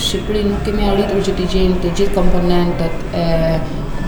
Shqipëri 0.03 0.41
nuk 0.49 0.63
kemi 0.65 0.87
arritur 0.91 1.21
që 1.27 1.35
të 1.37 1.45
gjejmë 1.53 1.77
të 1.83 1.91
gjithë 1.99 2.15
komponentët 2.17 3.13
e 3.23 3.27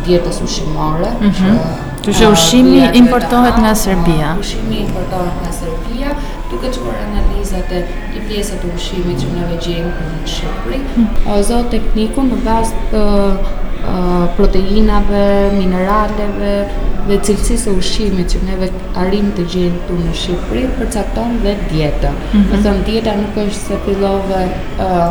dietës 0.08 0.42
ushqimore. 0.46 1.12
Kështu 1.20 1.46
mhm. 1.46 2.10
ushimi 2.10 2.34
ushqimi 2.34 2.84
importohet 3.00 3.58
nga 3.64 3.72
Serbia. 3.76 4.34
Ushqimi 4.44 4.84
importohet 4.84 5.40
nga 5.44 5.52
Serbia, 5.60 6.12
duke 6.52 6.72
çuar 6.76 7.00
analizat 7.06 7.72
e 7.76 7.82
një 8.14 8.26
pjesë 8.28 8.60
të 8.64 8.74
ushqimit 8.76 9.24
që 9.24 9.32
ne 9.38 9.48
vëgjim 9.54 9.88
në 9.88 10.34
Shqipëri. 10.36 10.82
Mhm. 10.84 11.42
Zot 11.52 11.72
teknikun 11.76 12.32
në 12.36 12.44
bazë 12.48 13.04
Uh, 13.90 14.28
proteinave, 14.38 15.22
mineraleve 15.58 16.50
dhe 17.08 17.16
cilësisë 17.26 17.72
e 17.72 17.80
ushqimit 17.82 18.36
që 18.36 18.42
neve 18.50 18.68
arrim 19.04 19.32
të 19.38 19.46
gjejmë 19.54 19.80
këtu 19.88 19.96
në 20.02 20.12
Shqipëri, 20.24 20.62
përcakton 20.76 21.34
dhe 21.46 21.54
dieta. 21.72 22.12
Mm 22.12 22.36
-hmm. 22.36 22.62
Thonë 22.68 22.84
dieta 22.92 23.16
nuk 23.24 23.40
është 23.46 23.64
se 23.64 23.80
fillove 23.88 24.42
uh, 24.86 25.10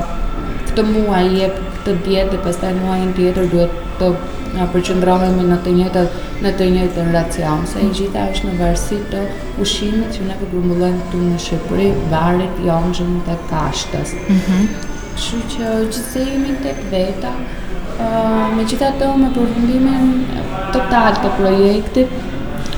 këtë 0.68 0.84
muaj 0.92 1.24
jep 1.40 1.58
këtë 1.66 1.96
dietë 2.06 2.30
dhe 2.36 2.40
pastaj 2.46 2.72
muajin 2.84 3.10
tjetër 3.18 3.50
duhet 3.56 3.74
të 3.98 4.12
na 4.54 4.64
uh, 4.64 4.70
përqendrohemi 4.76 5.48
në 5.52 5.58
të 5.66 5.74
njëjtat 5.80 6.18
në 6.46 6.54
të 6.60 6.70
njëjtën 6.76 7.12
racion, 7.18 7.66
se 7.72 7.82
e 7.88 7.92
gjitha 7.98 8.28
është 8.32 8.48
në 8.52 8.58
varësi 8.62 8.98
të 9.12 9.26
ushqimit 9.64 10.14
që 10.18 10.26
ne 10.30 10.38
grumbullojmë 10.46 11.02
këtu 11.08 11.24
në 11.28 11.42
Shqipëri, 11.48 11.88
varet 12.14 12.64
jonjën 12.70 13.14
të 13.30 13.38
kashtës. 13.52 14.14
Mhm. 14.28 14.60
Mm 14.60 14.92
Kështu 15.18 15.38
që 15.52 15.64
gjithsej 15.92 16.26
jemi 16.32 16.52
tek 16.64 16.76
veta, 16.92 17.32
me 18.58 18.64
gjitha 18.70 18.92
të 19.00 19.08
me 19.18 19.28
përfundimin 19.34 20.12
total 20.74 21.16
të 21.22 21.30
projektit, 21.40 22.12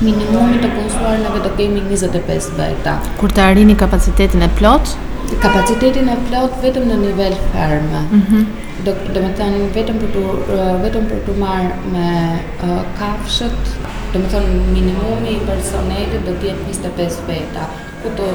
minimumi 0.01 0.61
të 0.63 0.71
konsuar 0.79 1.21
në 1.21 1.51
kemi 1.59 1.83
25 1.91 2.51
bëjta. 2.57 2.95
Kur 3.21 3.33
të 3.37 3.43
arrini 3.51 3.77
kapacitetin 3.83 4.43
e 4.47 4.49
plot? 4.61 4.95
Kapacitetin 5.45 6.09
e 6.11 6.17
plot 6.31 6.57
vetëm 6.65 6.89
në 6.91 6.97
nivel 7.07 7.37
ferme. 7.53 8.05
Mm 8.15 8.23
-hmm 8.31 8.47
do 8.85 8.93
do 9.15 9.21
të 9.21 9.33
them 9.41 9.55
vetëm 9.77 9.97
për 10.01 10.13
të 10.13 10.53
vetëm 10.85 11.05
për 11.11 11.19
të 11.27 11.33
marr 11.41 11.67
me 11.93 12.05
uh, 12.69 12.81
kafshët, 12.99 13.61
do 14.13 14.19
minimumi 14.73 15.31
i 15.37 15.41
personelit 15.49 16.17
do 16.29 16.33
të 16.41 16.47
jetë 16.49 16.65
25 16.71 17.21
veta 17.29 17.69
ku 18.03 18.11
të, 18.17 18.27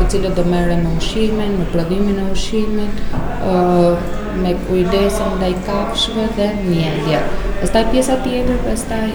të 0.00 0.06
cilët 0.10 0.36
do 0.38 0.44
merren 0.50 0.82
në 0.84 0.92
ushqimin, 0.98 1.52
në 1.60 1.66
prodhimin 1.72 2.18
e 2.24 2.24
ushqimit, 2.32 3.00
ë 3.52 3.92
me 4.42 4.54
kujdes 4.66 5.18
ndaj 5.38 5.52
kafshëve 5.66 6.24
dhe 6.38 6.48
mjedhja. 6.66 7.20
Pastaj 7.60 7.84
pjesa 7.92 8.16
tjetër, 8.24 8.58
pastaj 8.64 9.10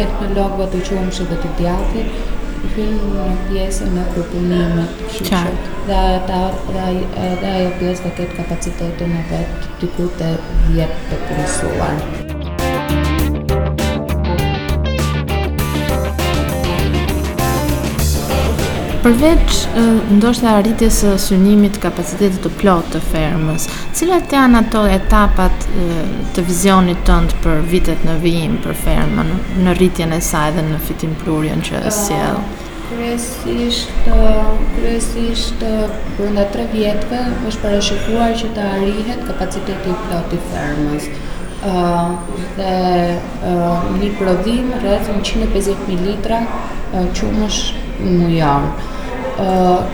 teknologët 0.00 0.78
e 0.80 0.84
qumshit 0.88 1.32
dhe 1.32 1.40
të 1.44 1.52
djathit, 1.60 2.18
hyn 2.74 2.96
në 3.18 3.26
pjesën 3.50 3.92
në 3.98 4.04
përpunime 4.14 4.84
qyqët 5.12 5.72
dhe 5.90 5.98
ata 6.14 6.40
dhe 6.70 7.52
ajo 7.52 7.72
pjesë 7.82 8.06
dhe 8.06 8.14
ketë 8.20 8.40
kapacitetin 8.42 9.12
e 9.20 9.24
vetë 9.34 9.74
të 9.82 9.92
kute 9.98 10.32
vjetë 10.72 11.08
të 11.12 11.20
punësuar. 11.28 12.23
përveç 19.04 19.54
ndoshta 20.16 20.54
arritjes 20.60 21.02
së 21.02 21.10
synimit 21.20 21.74
kapacitetit 21.82 22.40
të 22.46 22.50
plot 22.60 22.86
të 22.94 23.00
fermës, 23.10 23.66
cilat 23.98 24.32
janë 24.32 24.62
ato 24.62 24.84
etapat 24.88 25.66
të 26.36 26.44
vizionit 26.46 27.02
tënd 27.08 27.34
për 27.44 27.60
vitet 27.68 28.06
në 28.08 28.14
vijim 28.22 28.54
për 28.64 28.78
fermën, 28.84 29.32
në 29.66 29.74
rritjen 29.78 30.14
e 30.16 30.20
saj 30.24 30.46
dhe 30.56 30.64
në 30.70 30.78
fitim 30.88 31.12
prurjen 31.20 31.60
që 31.68 31.82
e 31.82 31.92
sjell? 31.92 32.40
Kryesisht, 32.88 33.92
kryesisht 34.78 35.66
brenda 36.16 36.46
3 36.56 36.64
vjetëve 36.72 37.20
është 37.50 37.60
parashikuar 37.66 38.32
që 38.40 38.50
të 38.56 38.64
arrihet 38.78 39.26
kapaciteti 39.28 39.92
i 39.92 39.98
plot 40.06 40.32
i 40.38 40.42
fermës. 40.50 41.10
Uh, 41.64 42.40
dhe 42.58 42.72
uh, 43.40 43.84
një 44.00 44.08
prodhim 44.18 44.68
rreth 44.82 45.06
150 45.08 45.86
ml 45.88 46.34
uh, 46.36 47.06
shë 47.16 47.30
në 47.38 48.10
mujarë 48.20 48.90
për 49.38 49.84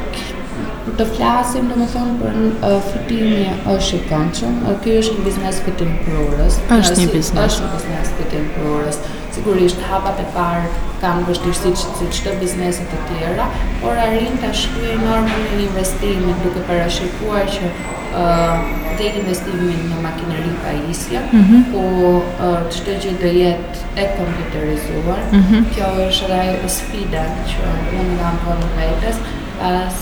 të 0.98 1.06
flasim 1.14 1.68
do 1.70 1.76
më 1.80 1.86
thonë 1.94 2.16
për 2.22 2.36
në 2.40 2.72
fitimi 2.88 3.56
është 3.74 3.96
i 3.98 4.02
kanë 4.10 4.34
qëmë, 4.40 4.74
kjo 4.84 4.96
është 5.02 5.16
një 5.18 5.24
biznes 5.28 5.62
fitim 5.68 5.94
për 6.04 6.20
orës. 6.26 6.60
është 6.78 6.98
një 7.00 7.08
biznes. 7.14 7.54
është 7.54 7.64
një 7.64 7.70
biznes 7.78 8.12
fitim 8.18 8.46
për 8.56 8.68
orës. 8.74 8.98
Uh, 9.08 9.19
sigurisht 9.34 9.78
hapat 9.90 10.18
e 10.22 10.26
parë 10.34 10.66
kanë 11.00 11.24
vështirësi 11.28 11.72
si 11.98 12.08
çdo 12.16 12.34
biznes 12.40 12.80
të 12.90 13.00
tjera, 13.08 13.46
por 13.82 13.98
arrin 14.04 14.36
ta 14.42 14.50
shkruaj 14.60 14.96
normën 15.02 15.46
e 15.58 15.64
investimit 15.68 16.42
duke 16.44 16.62
parashikuar 16.68 17.46
që 17.54 17.70
ë 17.70 18.24
uh, 18.24 18.62
të 18.98 19.06
investimin 19.22 19.84
në 19.92 19.98
makineri 20.04 20.54
pajisje, 20.64 21.20
mm 21.32 21.44
-hmm. 21.48 21.68
ku 21.72 21.84
uh, 22.20 22.62
çdo 22.74 22.96
gjë 23.04 23.14
do 23.22 23.28
jetë 23.40 24.00
e 24.02 24.08
kompjuterizuar. 24.16 25.20
Mm 25.32 25.42
-hmm. 25.48 25.62
Kjo 25.74 25.86
është 26.06 26.40
edhe 26.46 26.68
sfida 26.76 27.22
që 27.52 27.58
unë 28.00 28.16
kam 28.20 28.36
vënë 28.46 28.70
vetes, 28.78 29.16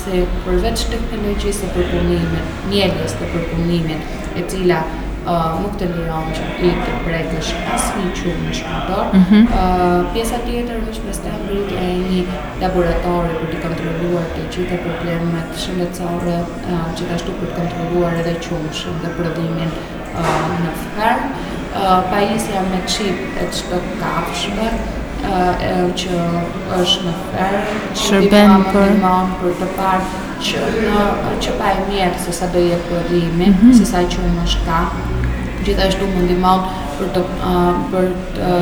se 0.01 0.13
përveç 0.47 0.79
teknologjisë 0.93 1.61
të 1.65 1.69
përpunimit, 1.77 2.45
mjedis 2.71 3.13
të 3.21 3.25
përpunimit, 3.33 4.03
e 4.39 4.43
cila 4.51 4.79
nuk 5.63 5.77
të 5.81 5.89
lirojmë 5.93 6.33
që 6.37 6.45
i 6.65 6.71
të 6.83 6.95
prejtë 7.05 7.37
në 7.39 7.43
shkas, 7.49 7.87
një 7.99 8.13
qurë 8.19 8.43
në 8.45 8.53
shkator. 8.59 9.05
Mm 9.15 9.25
-hmm. 9.25 9.43
uh, 9.53 10.13
pjesa 10.15 10.39
tjetër 10.47 10.77
është 10.93 11.05
me 11.09 11.15
stem 11.19 11.41
rritë 11.51 11.75
e 11.87 11.89
një 12.05 12.23
laboratori 12.63 13.35
për 13.41 13.49
të 13.53 13.59
kontroluar 13.65 14.27
të 14.35 14.43
gjithë 14.55 14.79
problemet 14.87 15.51
shëndetësore, 15.63 16.37
uh, 16.45 16.87
gjithashtu 16.97 17.37
për 17.41 17.49
të 17.51 17.57
kontroluar 17.61 18.17
edhe 18.23 18.37
qumshën 18.47 18.99
dhe 19.05 19.15
prodhimin 19.19 19.73
uh, 19.73 20.55
në 20.65 20.75
fërë. 20.85 21.33
Uh, 21.81 21.99
Pajisja 22.13 22.63
me 22.71 22.79
qip 22.87 23.19
e 23.45 23.51
qëtë 23.57 23.83
kafshme, 24.05 24.69
e 25.19 25.71
që 26.01 26.19
është 26.81 27.01
në 27.07 27.15
ferë, 27.31 27.63
shërben 28.05 28.63
për 28.75 28.93
mamë 29.03 29.35
për 29.41 29.57
të 29.61 29.69
parë 29.81 30.23
që 30.47 30.61
që 31.43 31.55
pa 31.59 31.73
e 31.81 31.85
mjetë 31.91 32.23
se 32.27 32.37
sa 32.39 32.47
do 32.55 32.59
jetë 32.71 32.87
përrimi, 32.93 33.49
mm 33.51 33.55
-hmm. 33.57 33.75
se 33.79 33.85
sa 33.93 33.99
që 34.13 34.23
unë 34.29 34.45
është 34.45 34.79
gjithashtu 35.69 36.05
më 36.15 36.21
ndimaut 36.27 36.65
për 36.99 37.09
të 37.17 37.23
për 37.93 38.07
të 38.37 38.53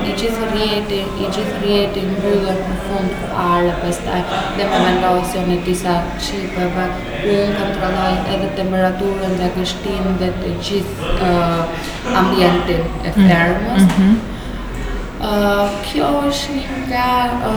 i 0.08 0.12
gjithë 0.20 0.48
rjeti, 0.54 1.00
i 1.26 1.30
gjithë 1.36 1.60
rjeti 1.64 2.04
në 2.08 2.16
bëgër 2.24 2.64
në 2.72 2.78
fund 2.88 3.14
të 3.22 3.30
arë, 3.44 3.72
pas 3.84 4.00
taj 4.06 4.22
dhe 4.58 4.68
për 4.74 4.86
në 4.88 4.96
lojësion 5.04 5.52
e 5.54 5.60
tisa 5.68 5.98
qipëve, 6.24 6.88
u 7.18 7.36
në 7.36 7.60
kontroloj 7.60 8.12
edhe 8.34 8.50
temperaturën 8.62 9.38
dhe 9.42 9.52
kështim 9.60 10.10
dhe 10.24 10.32
të 10.42 10.56
gjithë 10.68 11.34
ambientin 12.24 12.82
e 12.82 13.14
mm, 13.14 13.22
fermës, 13.24 13.86
mhm. 13.98 14.18
Kjo 15.18 16.08
është 16.30 16.56
një 16.56 16.76
nga 16.88 17.06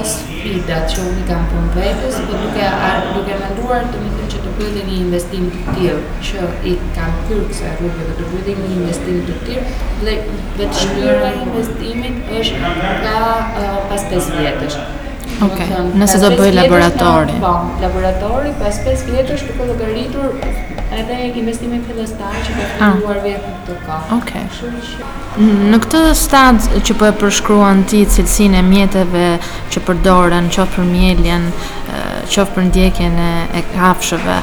sfida 0.09 0.79
që 0.91 1.03
unë 1.09 1.25
kam 1.29 1.43
punë 1.51 1.73
vetës, 1.75 2.17
për 2.25 2.41
po 2.41 3.19
duke 3.19 3.35
me 3.43 3.49
nduar 3.51 3.85
të 3.93 4.01
më 4.01 4.09
thëmë 4.15 4.29
që 4.35 4.41
të 4.45 4.53
përgjët 4.61 4.81
e 4.81 4.87
një 4.89 4.97
investim 5.03 5.45
të 5.53 5.77
tjilë, 5.77 5.99
që 6.29 6.47
i 6.71 6.73
kam 6.97 7.13
kërë 7.29 7.45
kësa 7.51 7.69
e 7.69 7.75
rrugë, 7.83 8.07
dhe 8.09 8.17
të 8.21 8.31
përgjët 8.31 8.51
e 8.55 8.57
një 8.63 8.71
investim 8.79 9.21
të 9.29 9.37
tjilë, 9.45 9.77
dhe 10.09 10.71
të 10.71 10.73
shpyrë 10.81 11.21
e 11.21 11.37
investimit 11.43 12.35
është 12.41 12.73
ka 13.05 13.71
pas 13.93 14.09
5 14.17 14.35
vjetës. 14.41 14.81
Ok, 15.49 15.61
nëse 16.01 16.23
do 16.25 16.33
bëjë 16.41 16.57
laboratori. 16.57 17.39
Po, 17.45 17.53
laboratori, 17.85 18.57
pas 18.61 18.81
5 18.89 19.07
vjetës, 19.13 19.47
të 19.51 19.61
këllë 19.61 20.80
edhe 20.99 21.17
investime 21.39 21.79
fillestar 21.87 22.35
që 22.45 22.55
po 22.57 22.63
ah. 22.85 22.91
filluar 22.97 23.21
vetë 23.23 23.51
këtu 23.51 23.77
ka. 23.87 23.99
Okej. 24.19 24.43
Mm, 25.39 25.59
në 25.73 25.79
këtë 25.85 26.01
stad 26.19 26.59
që 26.89 26.97
po 27.01 27.07
e 27.09 27.13
përshkruan 27.21 27.85
ti 27.91 28.03
cilësinë 28.11 28.61
e 28.61 28.63
mjeteve 28.67 29.27
që 29.75 29.83
përdoren, 29.87 30.49
qoftë 30.55 30.75
për 30.79 30.89
mjeljen, 30.91 31.47
qoftë 31.91 32.57
për 32.57 32.67
ndjekjen 32.71 33.19
e, 33.29 33.65
kafshëve, 33.75 34.41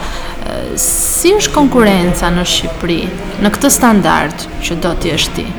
si 0.79 1.33
është 1.35 1.53
konkurenca 1.57 2.29
në 2.31 2.47
Shqipëri 2.53 3.01
në 3.43 3.51
këtë 3.57 3.73
standard 3.79 4.47
që 4.63 4.79
do 4.87 4.95
ti 5.03 5.13
është 5.19 5.35
ti? 5.35 5.49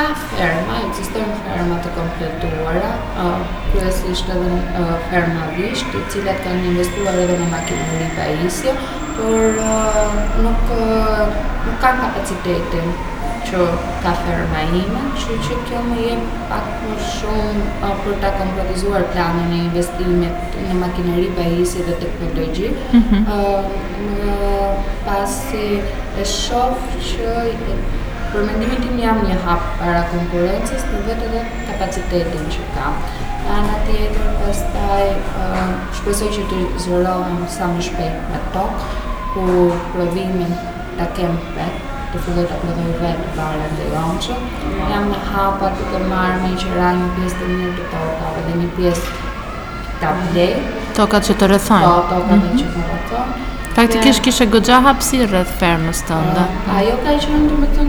ka 0.00 0.06
ferma, 0.32 0.76
ekziston 0.88 1.28
ferma 1.44 1.74
të 1.84 1.90
kompletuara, 1.92 2.92
është 4.12 4.36
edhe 4.36 4.86
ferma 5.10 5.44
vish, 5.56 5.82
të 5.92 6.00
cilat 6.14 6.38
kanë 6.46 6.66
investuar 6.70 7.18
edhe 7.24 7.34
në 7.42 7.48
makinëri 7.52 8.06
pajisje, 8.16 8.72
por 9.18 9.60
nuk 9.60 10.74
nuk 10.74 11.78
kanë 11.84 12.02
kapacitetin 12.06 12.88
që 13.50 13.66
ka 14.06 14.14
ferma 14.24 14.64
ime, 14.80 15.04
që 15.20 15.36
që 15.48 15.60
kjo 15.68 15.84
më 15.90 16.00
jem 16.08 16.24
pak 16.48 16.72
më 16.86 16.96
shumë 17.12 17.92
për 18.06 18.16
të 18.24 18.32
kompletizuar 18.40 19.04
planin 19.14 19.52
e 19.58 19.62
investimit 19.68 20.58
në 20.68 20.80
makineri, 20.80 21.28
bajisi 21.40 21.84
dhe 21.90 22.00
të 22.00 22.14
mhm. 22.32 23.16
Mm 23.24 24.48
pasi 25.04 25.64
e 26.20 26.24
shofë 26.24 27.00
që 27.06 27.32
për 28.32 28.44
me 28.62 28.66
tim 28.82 28.98
jam 29.02 29.20
një 29.26 29.36
hap 29.44 29.62
para 29.80 30.02
konkurencës 30.12 30.84
për 30.90 31.02
vetë 31.08 31.28
edhe 31.30 31.40
kapacitetin 31.70 32.44
që 32.54 32.66
kam. 32.76 32.98
Në 33.46 33.54
anë 33.56 33.78
tjetër 33.86 34.48
është 34.52 34.68
taj 34.76 35.06
shpesoj 35.98 36.28
që 36.36 36.44
të 36.52 36.60
zërojëm 36.84 37.40
sa 37.56 37.68
më 37.72 37.86
shpejt 37.88 38.30
me 38.30 38.40
tokë, 38.54 38.90
ku 39.34 39.46
provimin 39.94 40.54
të 41.00 41.08
kemë 41.18 41.50
vetë 41.58 41.88
të 42.12 42.20
përdoj 42.26 42.46
të 42.50 42.60
përdoj 42.62 42.88
vetë 43.02 43.34
të 43.36 43.50
e 43.64 43.68
dhe 43.80 43.90
jonqë. 43.96 44.38
Jam 44.94 45.10
në 45.14 45.20
hapa 45.32 45.72
të 45.78 45.90
të 45.92 46.02
marrë 46.12 46.40
me 46.44 46.54
i 46.54 46.60
qëra 46.64 46.94
një 47.02 47.10
pjesë 47.18 47.40
të 47.42 47.50
mirë 47.56 47.74
të 47.80 47.90
toka 47.96 48.32
dhe 48.48 48.56
një 48.62 48.70
pjesë 48.78 49.20
të 50.00 50.10
abdhej. 50.14 50.52
Toka 51.02 51.22
që 51.26 51.38
të 51.42 51.50
rëthajnë? 51.54 51.88
Po, 51.88 52.04
toka 52.12 52.36
dhe 52.36 52.40
mhm. 52.52 52.60
që 52.62 52.72
të 52.78 52.88
rëthajnë. 52.92 53.48
Praktikisht 53.80 54.20
kishe 54.22 54.44
gogja 54.44 54.76
hapsi 54.84 55.16
rreth 55.24 55.52
fermës 55.56 56.02
të 56.04 56.16
ndë. 56.20 56.40
A 56.68 56.72
ah, 56.76 56.88
ka 57.04 57.12
që 57.24 57.36
në 57.46 57.68
të 57.76 57.84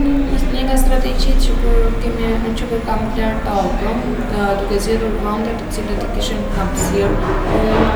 një 0.52 0.62
nga 0.68 0.76
strategjitë 0.80 1.40
që 1.46 1.56
kur 1.60 1.74
po 1.82 1.98
kemi 2.04 2.30
në 2.44 2.52
që 2.60 2.68
po 2.70 2.76
kam 2.86 3.00
plerë 3.12 3.42
të 3.44 3.56
auto, 3.60 3.90
të 4.30 4.46
duke 4.60 4.78
zhjetur 4.86 5.18
vëndër 5.26 5.58
të 5.58 5.66
cilat 5.76 5.98
të 6.00 6.06
kishen 6.14 6.38
hapsir, 6.54 7.12
të 7.24 7.34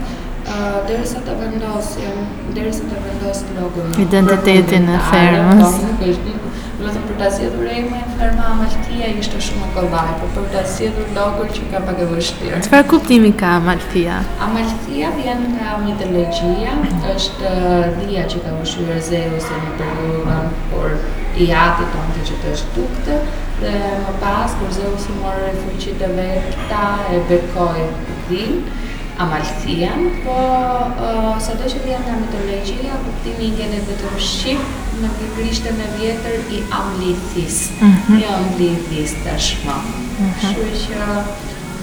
derisa 0.88 1.20
të 1.26 1.34
vendosim, 1.42 2.20
derisa 2.56 2.86
të 2.88 3.02
vendos 3.04 3.42
logon. 3.58 3.90
Identitetin 4.04 4.86
e 4.96 5.00
fermës. 5.10 5.80
Po, 5.82 5.96
Do 5.98 6.86
të 6.86 6.94
thonë 6.94 7.06
për 7.10 7.20
ta 7.20 7.28
zgjedhur 7.34 7.68
emrin 7.72 8.16
Ferma 8.20 8.50
Maltia 8.62 9.10
ishte 9.20 9.40
shumë 9.44 9.68
e 9.68 9.76
kollaj, 9.76 10.14
por 10.22 10.32
për 10.38 10.46
ta 10.54 10.62
zgjedhur 10.72 11.10
që 11.58 11.68
ka 11.74 11.82
pak 11.88 12.00
e 12.06 12.08
vështirë. 12.12 12.60
Çfarë 12.68 12.88
kuptimi 12.94 13.32
ka 13.42 13.58
Maltia? 13.66 14.22
A 14.46 14.50
Maltia 14.56 15.10
vjen 15.20 15.42
nga 15.56 15.76
mitologjia, 15.84 16.78
është 17.16 17.52
dhia 18.00 18.24
që 18.34 18.46
ka 18.46 18.56
ushqyer 18.62 19.02
Zeusi 19.10 19.60
në 19.66 19.76
periudhën 19.82 20.52
por 20.72 20.96
i 21.44 21.50
atit 21.66 21.92
tonë 21.96 22.30
që 22.32 22.40
të 22.44 22.54
është 22.58 22.72
duktë, 22.78 23.20
Dhe 23.60 23.74
më 23.74 24.16
pas, 24.20 24.52
kur 24.60 24.72
zëhu 24.76 24.96
si 25.00 25.14
morë 25.22 25.52
e 25.54 25.60
vetë, 25.66 26.82
e 27.16 27.20
bekoj 27.30 27.84
din, 28.28 28.58
amalsian, 29.24 30.02
po 30.26 30.34
sa 31.46 31.56
do 31.56 31.64
që 31.72 31.80
vijem 31.86 32.04
nga 32.04 32.18
mitologjia, 32.20 33.00
ku 33.00 33.14
këti 33.16 33.36
një 33.48 33.52
një 33.62 33.68
një 33.72 33.80
vetër 33.88 34.18
shqip, 34.30 34.66
në 35.00 35.12
këtë 35.14 35.32
grishtë 35.38 35.76
vjetër 36.02 36.52
i 36.58 36.62
amlithis, 36.82 37.62
i 37.72 37.80
mhm. 37.88 38.20
jo, 38.26 38.36
amlithis 38.42 39.16
të 39.24 39.38
shma. 39.48 39.78
Mhm. 39.86 40.36
Shqy 40.42 40.68
që 40.82 41.08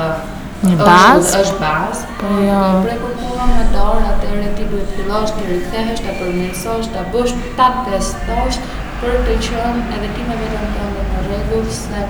Një 0.58 0.78
bazë? 0.80 1.32
është 1.44 1.58
bazë, 1.62 2.06
po 2.20 2.30
jo. 2.42 2.62
Pra 2.86 2.94
kur 3.02 3.12
mua 3.20 3.44
më 3.52 3.66
dorë 3.76 4.08
atëherë 4.12 4.54
ti 4.58 4.64
duhet 4.72 4.88
të 4.90 4.96
fillosh 5.02 5.34
të 5.36 5.44
rikthehesh, 5.52 6.00
ta 6.08 6.16
përmirësosh, 6.22 6.88
ta 6.96 7.04
bësh 7.14 7.36
ta 7.60 7.68
testosh 7.90 8.58
për 9.04 9.20
të 9.28 9.36
qenë 9.48 9.84
edhe 10.00 10.10
ti 10.16 10.26
me 10.32 10.38
të 10.42 10.50
tënde 10.64 11.06
në 11.12 11.22
rregull 11.28 11.70
se 11.84 12.02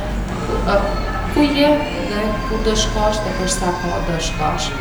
ku 1.35 1.43
je 1.59 1.73
dhe 2.13 2.23
ku 2.47 2.61
do 2.69 2.77
shkosh 2.85 3.19
të 3.27 3.35
për 3.41 3.53
sa 3.57 3.75
po 3.83 3.99
do 4.07 4.15
shkosh. 4.29 4.71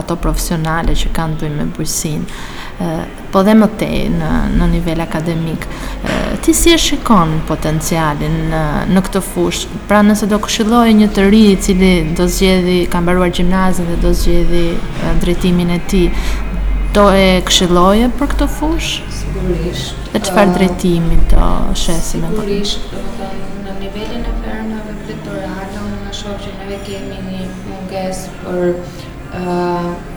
ato 0.00 0.18
profesionale 0.22 0.94
që 0.98 1.12
kanë 1.18 1.38
të 1.40 1.44
bëjnë 1.44 1.60
me 1.64 1.70
bujësin 1.76 2.22
po 3.32 3.40
dhe 3.44 3.54
më 3.56 3.66
tej 3.80 4.08
në 4.12 4.30
në 4.56 4.66
nivel 4.72 5.00
akademik. 5.00 5.64
E, 5.64 6.16
ti 6.44 6.52
si 6.54 6.72
e 6.76 6.78
shikon 6.78 7.30
potencialin 7.48 8.34
në, 8.52 8.62
në 8.92 9.02
këtë 9.06 9.22
fush? 9.24 9.62
Pra 9.88 10.02
nëse 10.04 10.28
do 10.28 10.36
këshilloje 10.44 10.92
një 10.98 11.06
të 11.16 11.24
ri 11.32 11.40
i 11.54 11.54
cili 11.66 11.92
do 12.18 12.26
zgjedhë 12.32 12.76
ka 12.92 13.00
mbaruar 13.00 13.32
gjimnazin 13.38 13.88
dhe 13.90 13.96
do 14.02 14.12
zgjedhë 14.20 15.20
drejtimin 15.22 15.72
e 15.72 15.78
tij, 15.88 16.10
do 16.96 17.06
e 17.16 17.30
këshilloje 17.48 18.10
për 18.20 18.30
këtë 18.34 18.48
fush? 18.58 18.98
Sigurisht. 19.20 19.96
Dhe 20.12 20.22
çfarë 20.28 20.54
drejtimi 20.58 21.20
do 21.32 21.46
shesim 21.84 22.26
më 22.28 22.32
parë? 22.36 22.58
Sigurisht, 22.58 23.46
në 23.66 23.78
nivelin 23.80 24.20
e 24.32 24.36
fermave 24.42 24.96
vektorale 25.08 25.86
unë 25.88 26.12
shoh 26.20 26.38
që 26.44 26.52
ne 26.74 26.80
kemi 26.90 27.22
një 27.32 27.46
mungesë 27.70 28.36
për 28.42 28.68
ë 28.68 29.40
uh, 29.40 30.12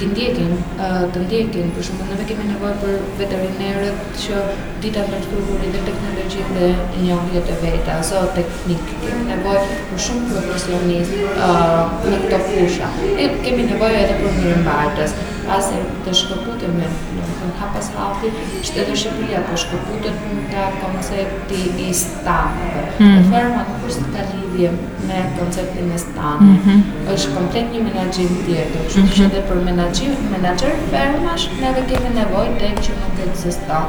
të 0.00 0.06
ndjekin, 0.10 0.50
uh, 0.54 1.04
të 1.12 1.20
ndjekin, 1.26 1.68
për 1.76 1.86
shumë, 1.88 2.08
nëve 2.10 2.26
kemi 2.30 2.46
nevoj 2.52 2.72
për 2.84 2.96
veterinerët 3.20 4.08
që 4.24 4.40
dita 4.84 5.04
të 5.10 5.20
të 5.26 5.42
rrinë 5.44 5.74
dhe 5.76 5.84
teknologi 5.90 6.48
dhe 6.56 6.70
njohje 7.04 7.44
e 7.54 7.60
veta, 7.66 7.98
aso 8.00 8.24
teknik, 8.38 8.90
kemi 9.04 9.28
nevoj 9.30 9.60
për 9.92 10.02
shumë 10.06 10.26
profesionist 10.30 11.20
uh, 11.48 11.82
në 12.12 12.22
këto 12.24 12.42
fusha. 12.56 12.90
E 13.26 13.30
kemi 13.46 13.62
nevojë 13.70 13.98
edhe 14.02 14.14
për 14.22 14.34
mirë 14.42 14.56
mbartës, 14.64 15.12
pas 15.46 15.68
e 15.70 15.78
të 16.04 16.14
shkëputën 16.20 16.72
me 16.80 16.88
në 17.16 17.50
hapas 17.60 17.90
halti, 17.94 18.30
që 18.66 18.72
të 18.78 18.84
të 18.88 18.96
Shqipëria 19.02 19.42
për 19.44 19.52
po 19.52 19.58
shkëputën 19.62 20.16
nga 20.48 20.64
koncepti 20.80 21.60
i 21.86 21.90
stanëve. 22.00 22.82
Në 22.98 23.08
hmm. 23.08 23.28
farë 23.30 23.52
më 23.52 23.62
të 23.68 23.76
kërës 23.84 23.98
të 24.00 24.08
ka 24.16 24.24
lidhje 24.32 24.70
me 25.10 25.20
konceptin 25.38 25.92
e 25.94 26.00
stanë, 26.04 26.48
mhm. 26.56 26.82
është 27.14 27.34
komplet 27.36 27.70
një 27.76 27.84
menagjim 27.86 28.34
tjetër, 28.48 28.88
që 28.96 29.04
mhm. 29.04 29.12
që 29.18 29.28
dhe 29.36 29.44
për 29.52 29.62
menagjim, 29.68 30.16
menagjër, 30.34 30.74
fermash, 30.94 31.46
neve 31.62 31.86
kemi 31.92 32.14
nevojë 32.18 32.56
të 32.64 32.72
që 32.88 32.98
më 33.02 33.14
të 33.20 33.32
të 33.36 33.54
zë 33.60 33.80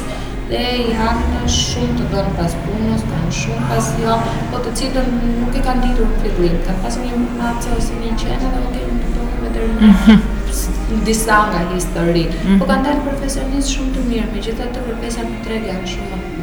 dhe 0.51 0.63
janë 0.93 1.51
shumë 1.55 1.97
të 1.99 2.07
dorë 2.13 2.31
pas 2.39 2.55
punës, 2.67 3.03
kanë 3.11 3.35
shumë 3.41 3.67
pas 3.73 3.91
jo, 4.05 4.15
po 4.53 4.61
të 4.67 4.73
cilën 4.81 5.11
nuk 5.43 5.59
e 5.61 5.65
kanë 5.67 5.83
ditur 5.85 6.09
në 6.15 6.23
të 6.25 6.33
linë, 6.39 6.63
kanë 6.71 6.85
pas 6.87 6.97
një 7.03 7.21
më 7.27 7.51
ose 7.79 8.01
një 8.05 8.15
qenë, 8.23 8.53
dhe 8.55 8.63
nuk 8.63 8.81
e 8.81 8.87
nuk 8.95 9.05
të 9.05 9.13
dorë 9.19 9.53
të 9.59 9.67
rinë 9.67 10.19
në 10.23 11.03
disa 11.05 11.41
nga 11.51 11.65
historikë, 11.75 12.41
mhm. 12.47 12.57
po 12.63 12.71
kanë 12.73 12.89
të 12.89 12.97
profesionistë 13.11 13.75
shumë 13.77 13.95
të 13.99 14.07
mirë, 14.09 14.33
me 14.37 14.47
gjitha 14.49 14.73
të 14.73 14.89
profesionistë 14.89 15.43
të 15.45 15.49
tregë 15.51 15.73
janë 15.75 15.93
shumë 15.97 16.38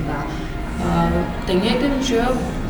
të 1.46 1.56
njëjtën 1.60 1.94
që 2.08 2.26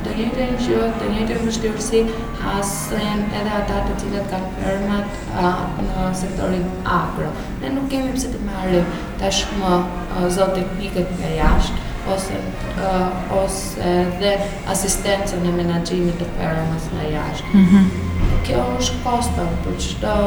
të 0.06 0.16
njëjtën 0.18 0.52
që 0.66 0.76
të 1.00 1.08
njëjtën 1.12 1.40
vështirësi 1.48 2.02
hasin 2.42 3.24
edhe 3.40 3.56
ata 3.60 3.80
të 3.88 3.96
cilët 4.04 4.28
kanë 4.34 4.52
përmat 4.60 5.20
në 5.88 6.06
sektorin 6.22 6.68
agro. 7.00 7.32
Ne 7.64 7.72
nuk 7.76 7.90
kemi 7.94 8.14
pse 8.16 8.32
të 8.36 8.42
marrë 8.46 8.84
tashmë 9.24 9.74
zote 10.38 10.62
teknikët 10.64 11.12
për 11.22 11.36
jashtë 11.40 11.84
ose 12.16 12.40
ose 13.44 13.98
dhe 14.22 14.34
asistencën 14.76 15.44
në 15.46 15.56
menaxhimin 15.60 16.20
të 16.22 16.30
firmës 16.38 16.88
në 16.96 17.12
jashtë. 17.18 17.64
Mhm. 17.66 18.04
Kjo 18.46 18.64
është 18.78 19.00
kosto 19.06 19.46
për 19.66 19.78
çdo 19.88 20.18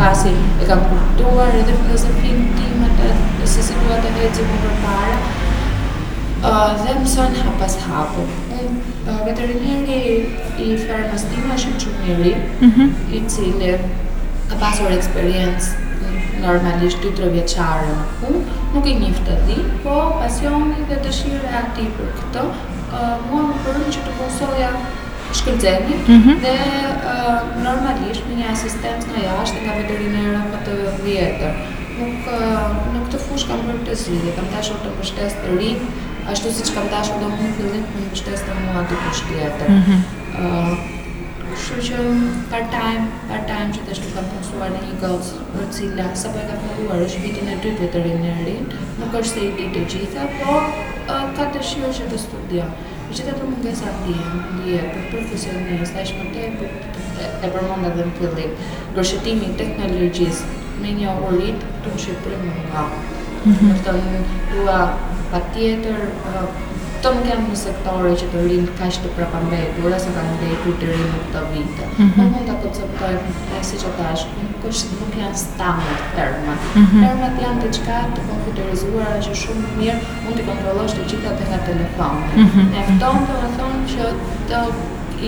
pas 0.00 0.24
e 0.30 0.34
ka 0.70 0.78
kultuar 0.88 1.54
edhe 1.60 1.76
për 1.76 1.92
dhe 1.92 2.14
finë 2.22 2.46
timët 2.58 3.04
e 3.08 3.10
dhe 3.42 3.50
se 3.52 3.66
situatë 3.68 4.10
e 4.12 4.14
heci 4.20 4.46
më 4.50 4.58
për 4.64 4.74
parë 4.86 5.18
uh, 5.24 6.72
dhe 6.84 6.96
mësën 7.02 7.38
hapas 7.46 7.76
hapu 7.90 8.24
uh, 8.26 9.20
veterinari 9.28 10.02
i 10.66 10.70
fërë 10.86 11.04
në 11.04 11.20
është 11.20 11.76
që 11.84 11.92
në 11.92 12.00
njëri 12.08 12.34
mm 12.70 13.14
i 13.18 13.22
cilë 13.36 13.72
ka 14.50 14.58
pasur 14.64 14.96
eksperiencë 14.96 15.88
normalisht 16.46 17.04
2-3 17.06 17.30
vjeqare 17.34 17.90
në 17.96 18.04
ku, 18.20 18.36
nuk 18.74 18.86
e 18.86 18.94
njëftë 19.00 19.22
të 19.26 19.36
di, 19.48 19.56
po 19.84 19.94
pasioni 20.20 20.84
dhe 20.88 20.98
dëshirë 21.04 21.40
e 21.50 21.54
ati 21.60 21.86
për 21.96 22.10
këto, 22.18 22.44
mua 23.30 23.42
më 23.48 23.56
përën 23.64 23.88
që 23.96 24.04
të 24.06 24.12
konsolja 24.20 24.70
shkërdzenit 25.38 26.08
mhm. 26.14 26.38
dhe 26.42 26.54
normalisht 27.64 28.26
me 28.28 28.38
një 28.40 28.52
asistencë 28.54 29.10
në 29.14 29.24
jashtë 29.26 29.56
dhe 29.58 29.64
nga 29.66 29.74
veterinera 29.80 30.44
për 30.52 30.64
të 30.68 30.94
vjetër. 31.04 31.60
Nuk 32.00 32.30
në 32.94 33.02
këtë 33.08 33.20
fush 33.26 33.44
kam 33.50 33.66
për 33.66 33.82
të 33.88 33.96
si, 34.04 34.20
kam 34.38 34.46
tashur 34.54 34.78
të 34.84 34.94
pështes 35.00 35.34
të 35.42 35.58
rinë, 35.58 35.90
ashtu 36.32 36.54
si 36.54 36.64
që 36.70 36.78
kam 36.78 36.86
tashur 36.94 37.18
do 37.22 37.28
më 37.34 37.42
të 37.42 37.52
për 37.58 37.76
në 37.76 38.06
pështes 38.14 38.46
të 38.46 38.60
mua 38.62 38.86
të 38.88 39.02
pështes 39.04 39.54
të 39.60 39.74
rinë. 39.74 40.96
Kështu 41.50 41.76
që 41.82 41.94
part-time, 42.50 43.06
part-time 43.28 43.70
që 43.74 43.80
të 43.86 43.90
është 43.96 44.10
kam 44.16 44.26
punësuar 44.32 44.68
në 44.74 44.82
Eagles, 44.88 45.30
për 45.54 45.64
cila, 45.76 46.04
sa 46.20 46.30
për 46.34 46.44
e 46.44 46.44
ka 46.50 46.58
përruar 46.64 47.00
është 47.06 47.22
vitin 47.24 47.48
e 47.50 47.56
dytë 47.64 47.88
të 47.94 48.02
rinë 48.04 48.20
në 48.34 48.44
rinë, 48.48 48.76
nuk 49.00 49.16
është 49.20 49.32
se 49.32 49.46
i 49.46 49.48
ditë 49.58 49.80
të 49.80 49.82
gjitha, 49.94 50.28
po 50.36 51.24
ka 51.38 51.48
të 51.56 51.64
shio 51.72 51.90
që 51.98 52.06
të 52.12 52.20
studio. 52.26 52.68
Në 53.08 53.16
gjitha 53.18 53.34
të 53.40 53.48
mungesa 53.50 53.94
të 53.96 54.04
dhije, 54.04 54.28
dhije 54.52 54.84
për 54.94 55.08
profesionist, 55.16 55.98
a 55.98 56.06
ishë 56.06 56.20
për 56.20 56.30
te, 56.36 56.70
e 57.26 57.52
përmonda 57.56 57.92
dhe 57.98 58.06
në 58.10 58.14
pëllim, 58.20 58.54
gërshetimi 59.00 59.50
teknologjisë 59.64 60.54
me 60.84 60.94
një 61.00 61.18
orit, 61.32 61.66
të 61.82 61.96
më 61.96 62.04
shqipërim 62.06 62.46
në 62.52 62.68
nga. 62.70 62.86
Në 63.66 63.76
të 63.88 63.96
në 63.98 64.26
dua 64.54 64.78
pa 65.34 65.42
tjetër, 65.56 66.06
të 67.00 67.10
më 67.16 67.22
kemë 67.26 67.48
në 67.50 67.56
sektore 67.58 68.08
që 68.20 68.26
të 68.32 68.40
rrinë 68.44 68.64
të 68.68 68.72
kashë 68.78 69.02
të 69.02 69.10
prapambej, 69.16 69.60
dhura 69.76 69.98
se 70.00 70.10
ka 70.16 70.24
ndhej 70.26 70.56
kërë 70.64 70.72
të 70.80 70.88
rrinë 70.90 71.20
të 71.20 71.30
të 71.36 71.42
vinte. 71.52 71.86
Në 71.92 72.06
mhm. 72.06 72.32
mund 72.34 72.48
të 72.50 72.56
konceptoj, 72.64 73.12
e 73.58 73.62
si 73.68 73.78
që 73.82 73.92
të 73.96 74.06
ashtë, 74.10 74.42
nuk 74.48 74.66
është 74.70 74.98
nuk 74.98 75.14
janë 75.20 75.38
standard 75.44 76.02
termat. 76.18 76.66
Mhm. 76.82 77.04
Termat 77.06 77.40
janë 77.44 77.64
të 77.64 77.72
qka 77.86 78.00
të 78.18 78.24
konfiterizuara 78.28 79.16
që 79.28 79.38
shumë 79.44 79.72
mirë 79.78 79.96
mund 80.26 80.38
të 80.42 80.46
kontrolosht 80.50 81.00
të 81.00 81.06
qita 81.14 81.32
të 81.40 81.48
nga 81.52 81.60
telefonë. 81.70 82.30
Mhm. 82.42 82.68
E 82.76 82.84
këto 82.90 83.14
më 83.16 83.24
tonë 83.30 83.40
të 83.40 83.40
po 83.40 83.48
më 83.48 83.56
thonë 83.62 83.82
që 83.94 84.12
të 84.52 84.62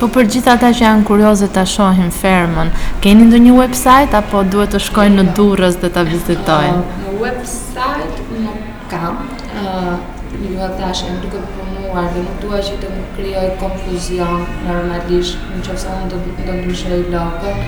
Po 0.00 0.08
për 0.14 0.26
gjithë 0.32 0.50
ata 0.52 0.70
që 0.76 0.84
janë 0.84 1.06
kurioze 1.08 1.46
ta 1.56 1.62
shohin 1.72 2.10
fermën, 2.12 2.70
keni 3.04 3.26
ndonjë 3.30 3.54
website 3.58 4.16
apo 4.18 4.42
duhet 4.52 4.74
të 4.74 4.80
shkojnë 4.86 5.16
në 5.22 5.34
Durrës 5.38 5.78
dhe 5.82 5.90
ta 5.96 6.04
vizitojnë? 6.06 6.82
Uh, 6.82 6.98
në 7.04 7.14
website 7.22 8.26
nuk 8.42 8.90
kam. 8.92 9.20
ë 9.54 9.64
uh, 9.64 9.94
ju 10.42 10.68
thash 10.78 11.02
jam 11.06 11.16
duke 11.22 11.40
përmuar, 11.54 12.10
dhe 12.14 12.26
nuk 12.26 12.36
dua 12.44 12.60
që 12.66 12.76
të 12.82 12.92
më 12.96 13.06
krijoj 13.16 13.46
konfuzion 13.64 14.44
normalisht, 14.66 15.40
nëse 15.56 15.96
unë 15.96 16.08
do 16.12 16.20
të 16.44 16.60
ndryshoj 16.60 16.98
lokën. 17.16 17.60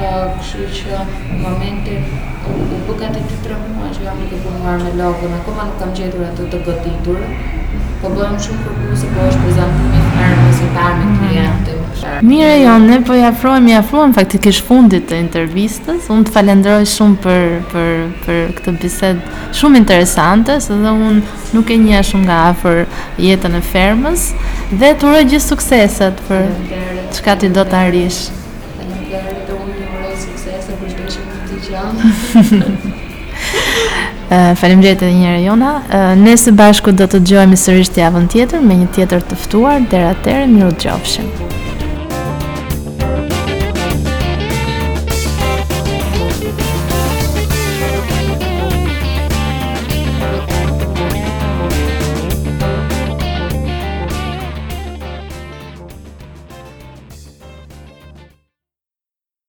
Po, 0.00 0.08
kështu 0.38 0.66
që 0.76 0.98
në 0.98 1.38
momentin 1.42 2.14
u 2.48 2.78
bë 2.86 2.94
gati 3.00 3.20
të 3.28 3.40
trahuar 3.44 3.90
që 3.92 4.06
jam 4.06 4.22
duke 4.22 4.38
punuar 4.44 4.80
me 4.80 4.92
logën, 4.98 5.34
koma 5.46 5.66
nuk 5.68 5.76
kam 5.82 5.92
gjetur 5.98 6.24
atë 6.30 6.46
të 6.54 6.60
goditur. 6.68 7.18
Po 8.02 8.10
bëhem 8.16 8.38
shumë 8.44 8.64
kërkuese 8.66 9.10
po 9.14 9.26
është 9.28 9.42
prezantimi 9.44 9.98
i 10.00 10.06
firmës 10.16 10.56
së 10.58 10.70
parë 10.78 10.98
me 11.02 11.12
klientë. 11.20 11.76
Mire 12.26 12.54
jo, 12.58 12.72
ne 12.82 12.96
po 13.06 13.14
jafrojmë, 13.14 13.22
jafrojmë, 13.22 13.70
i 13.70 13.76
afrohem 13.78 14.16
faktikisht 14.16 14.66
fundit 14.66 15.04
të 15.10 15.20
intervistës. 15.26 16.08
Unë 16.10 16.26
të 16.26 16.34
falenderoj 16.38 16.82
shumë 16.96 17.20
për 17.26 17.46
për 17.74 17.88
për 18.24 18.40
këtë 18.58 18.74
bisedë 18.80 19.56
shumë 19.60 19.82
interesante, 19.84 20.58
se 20.64 20.80
dhe 20.82 20.96
unë 20.98 21.48
nuk 21.52 21.70
e 21.70 21.78
njeh 21.84 22.02
shumë 22.12 22.26
nga 22.30 22.40
afër 22.50 22.82
jetën 23.28 23.60
e 23.60 23.64
fermës 23.74 24.28
dhe 24.72 24.94
të 25.04 25.14
gjithë 25.22 25.48
sukseset 25.52 26.26
për 26.30 26.50
çka 27.18 27.38
ti 27.44 27.52
do 27.54 27.66
të 27.70 27.84
arrish. 27.88 28.30
Eh, 34.32 34.52
Falem 34.56 34.80
gjerët 34.80 35.02
edhe 35.02 35.16
njëre 35.18 35.42
jona. 35.44 35.72
Eh, 35.98 36.06
ne 36.16 36.32
së 36.40 36.54
bashku 36.56 36.94
do 36.96 37.04
të 37.04 37.20
gjojmë 37.28 37.58
sërish 37.60 37.92
të 37.92 38.00
javën 38.06 38.30
tjetër 38.32 38.64
me 38.64 38.78
një 38.80 38.88
tjetër 38.96 39.26
tëftuar, 39.28 39.84
Dera 39.92 40.14
atërë 40.16 40.48
mirë 40.56 40.72
të 40.72 40.86
gjofshim. 40.88 41.51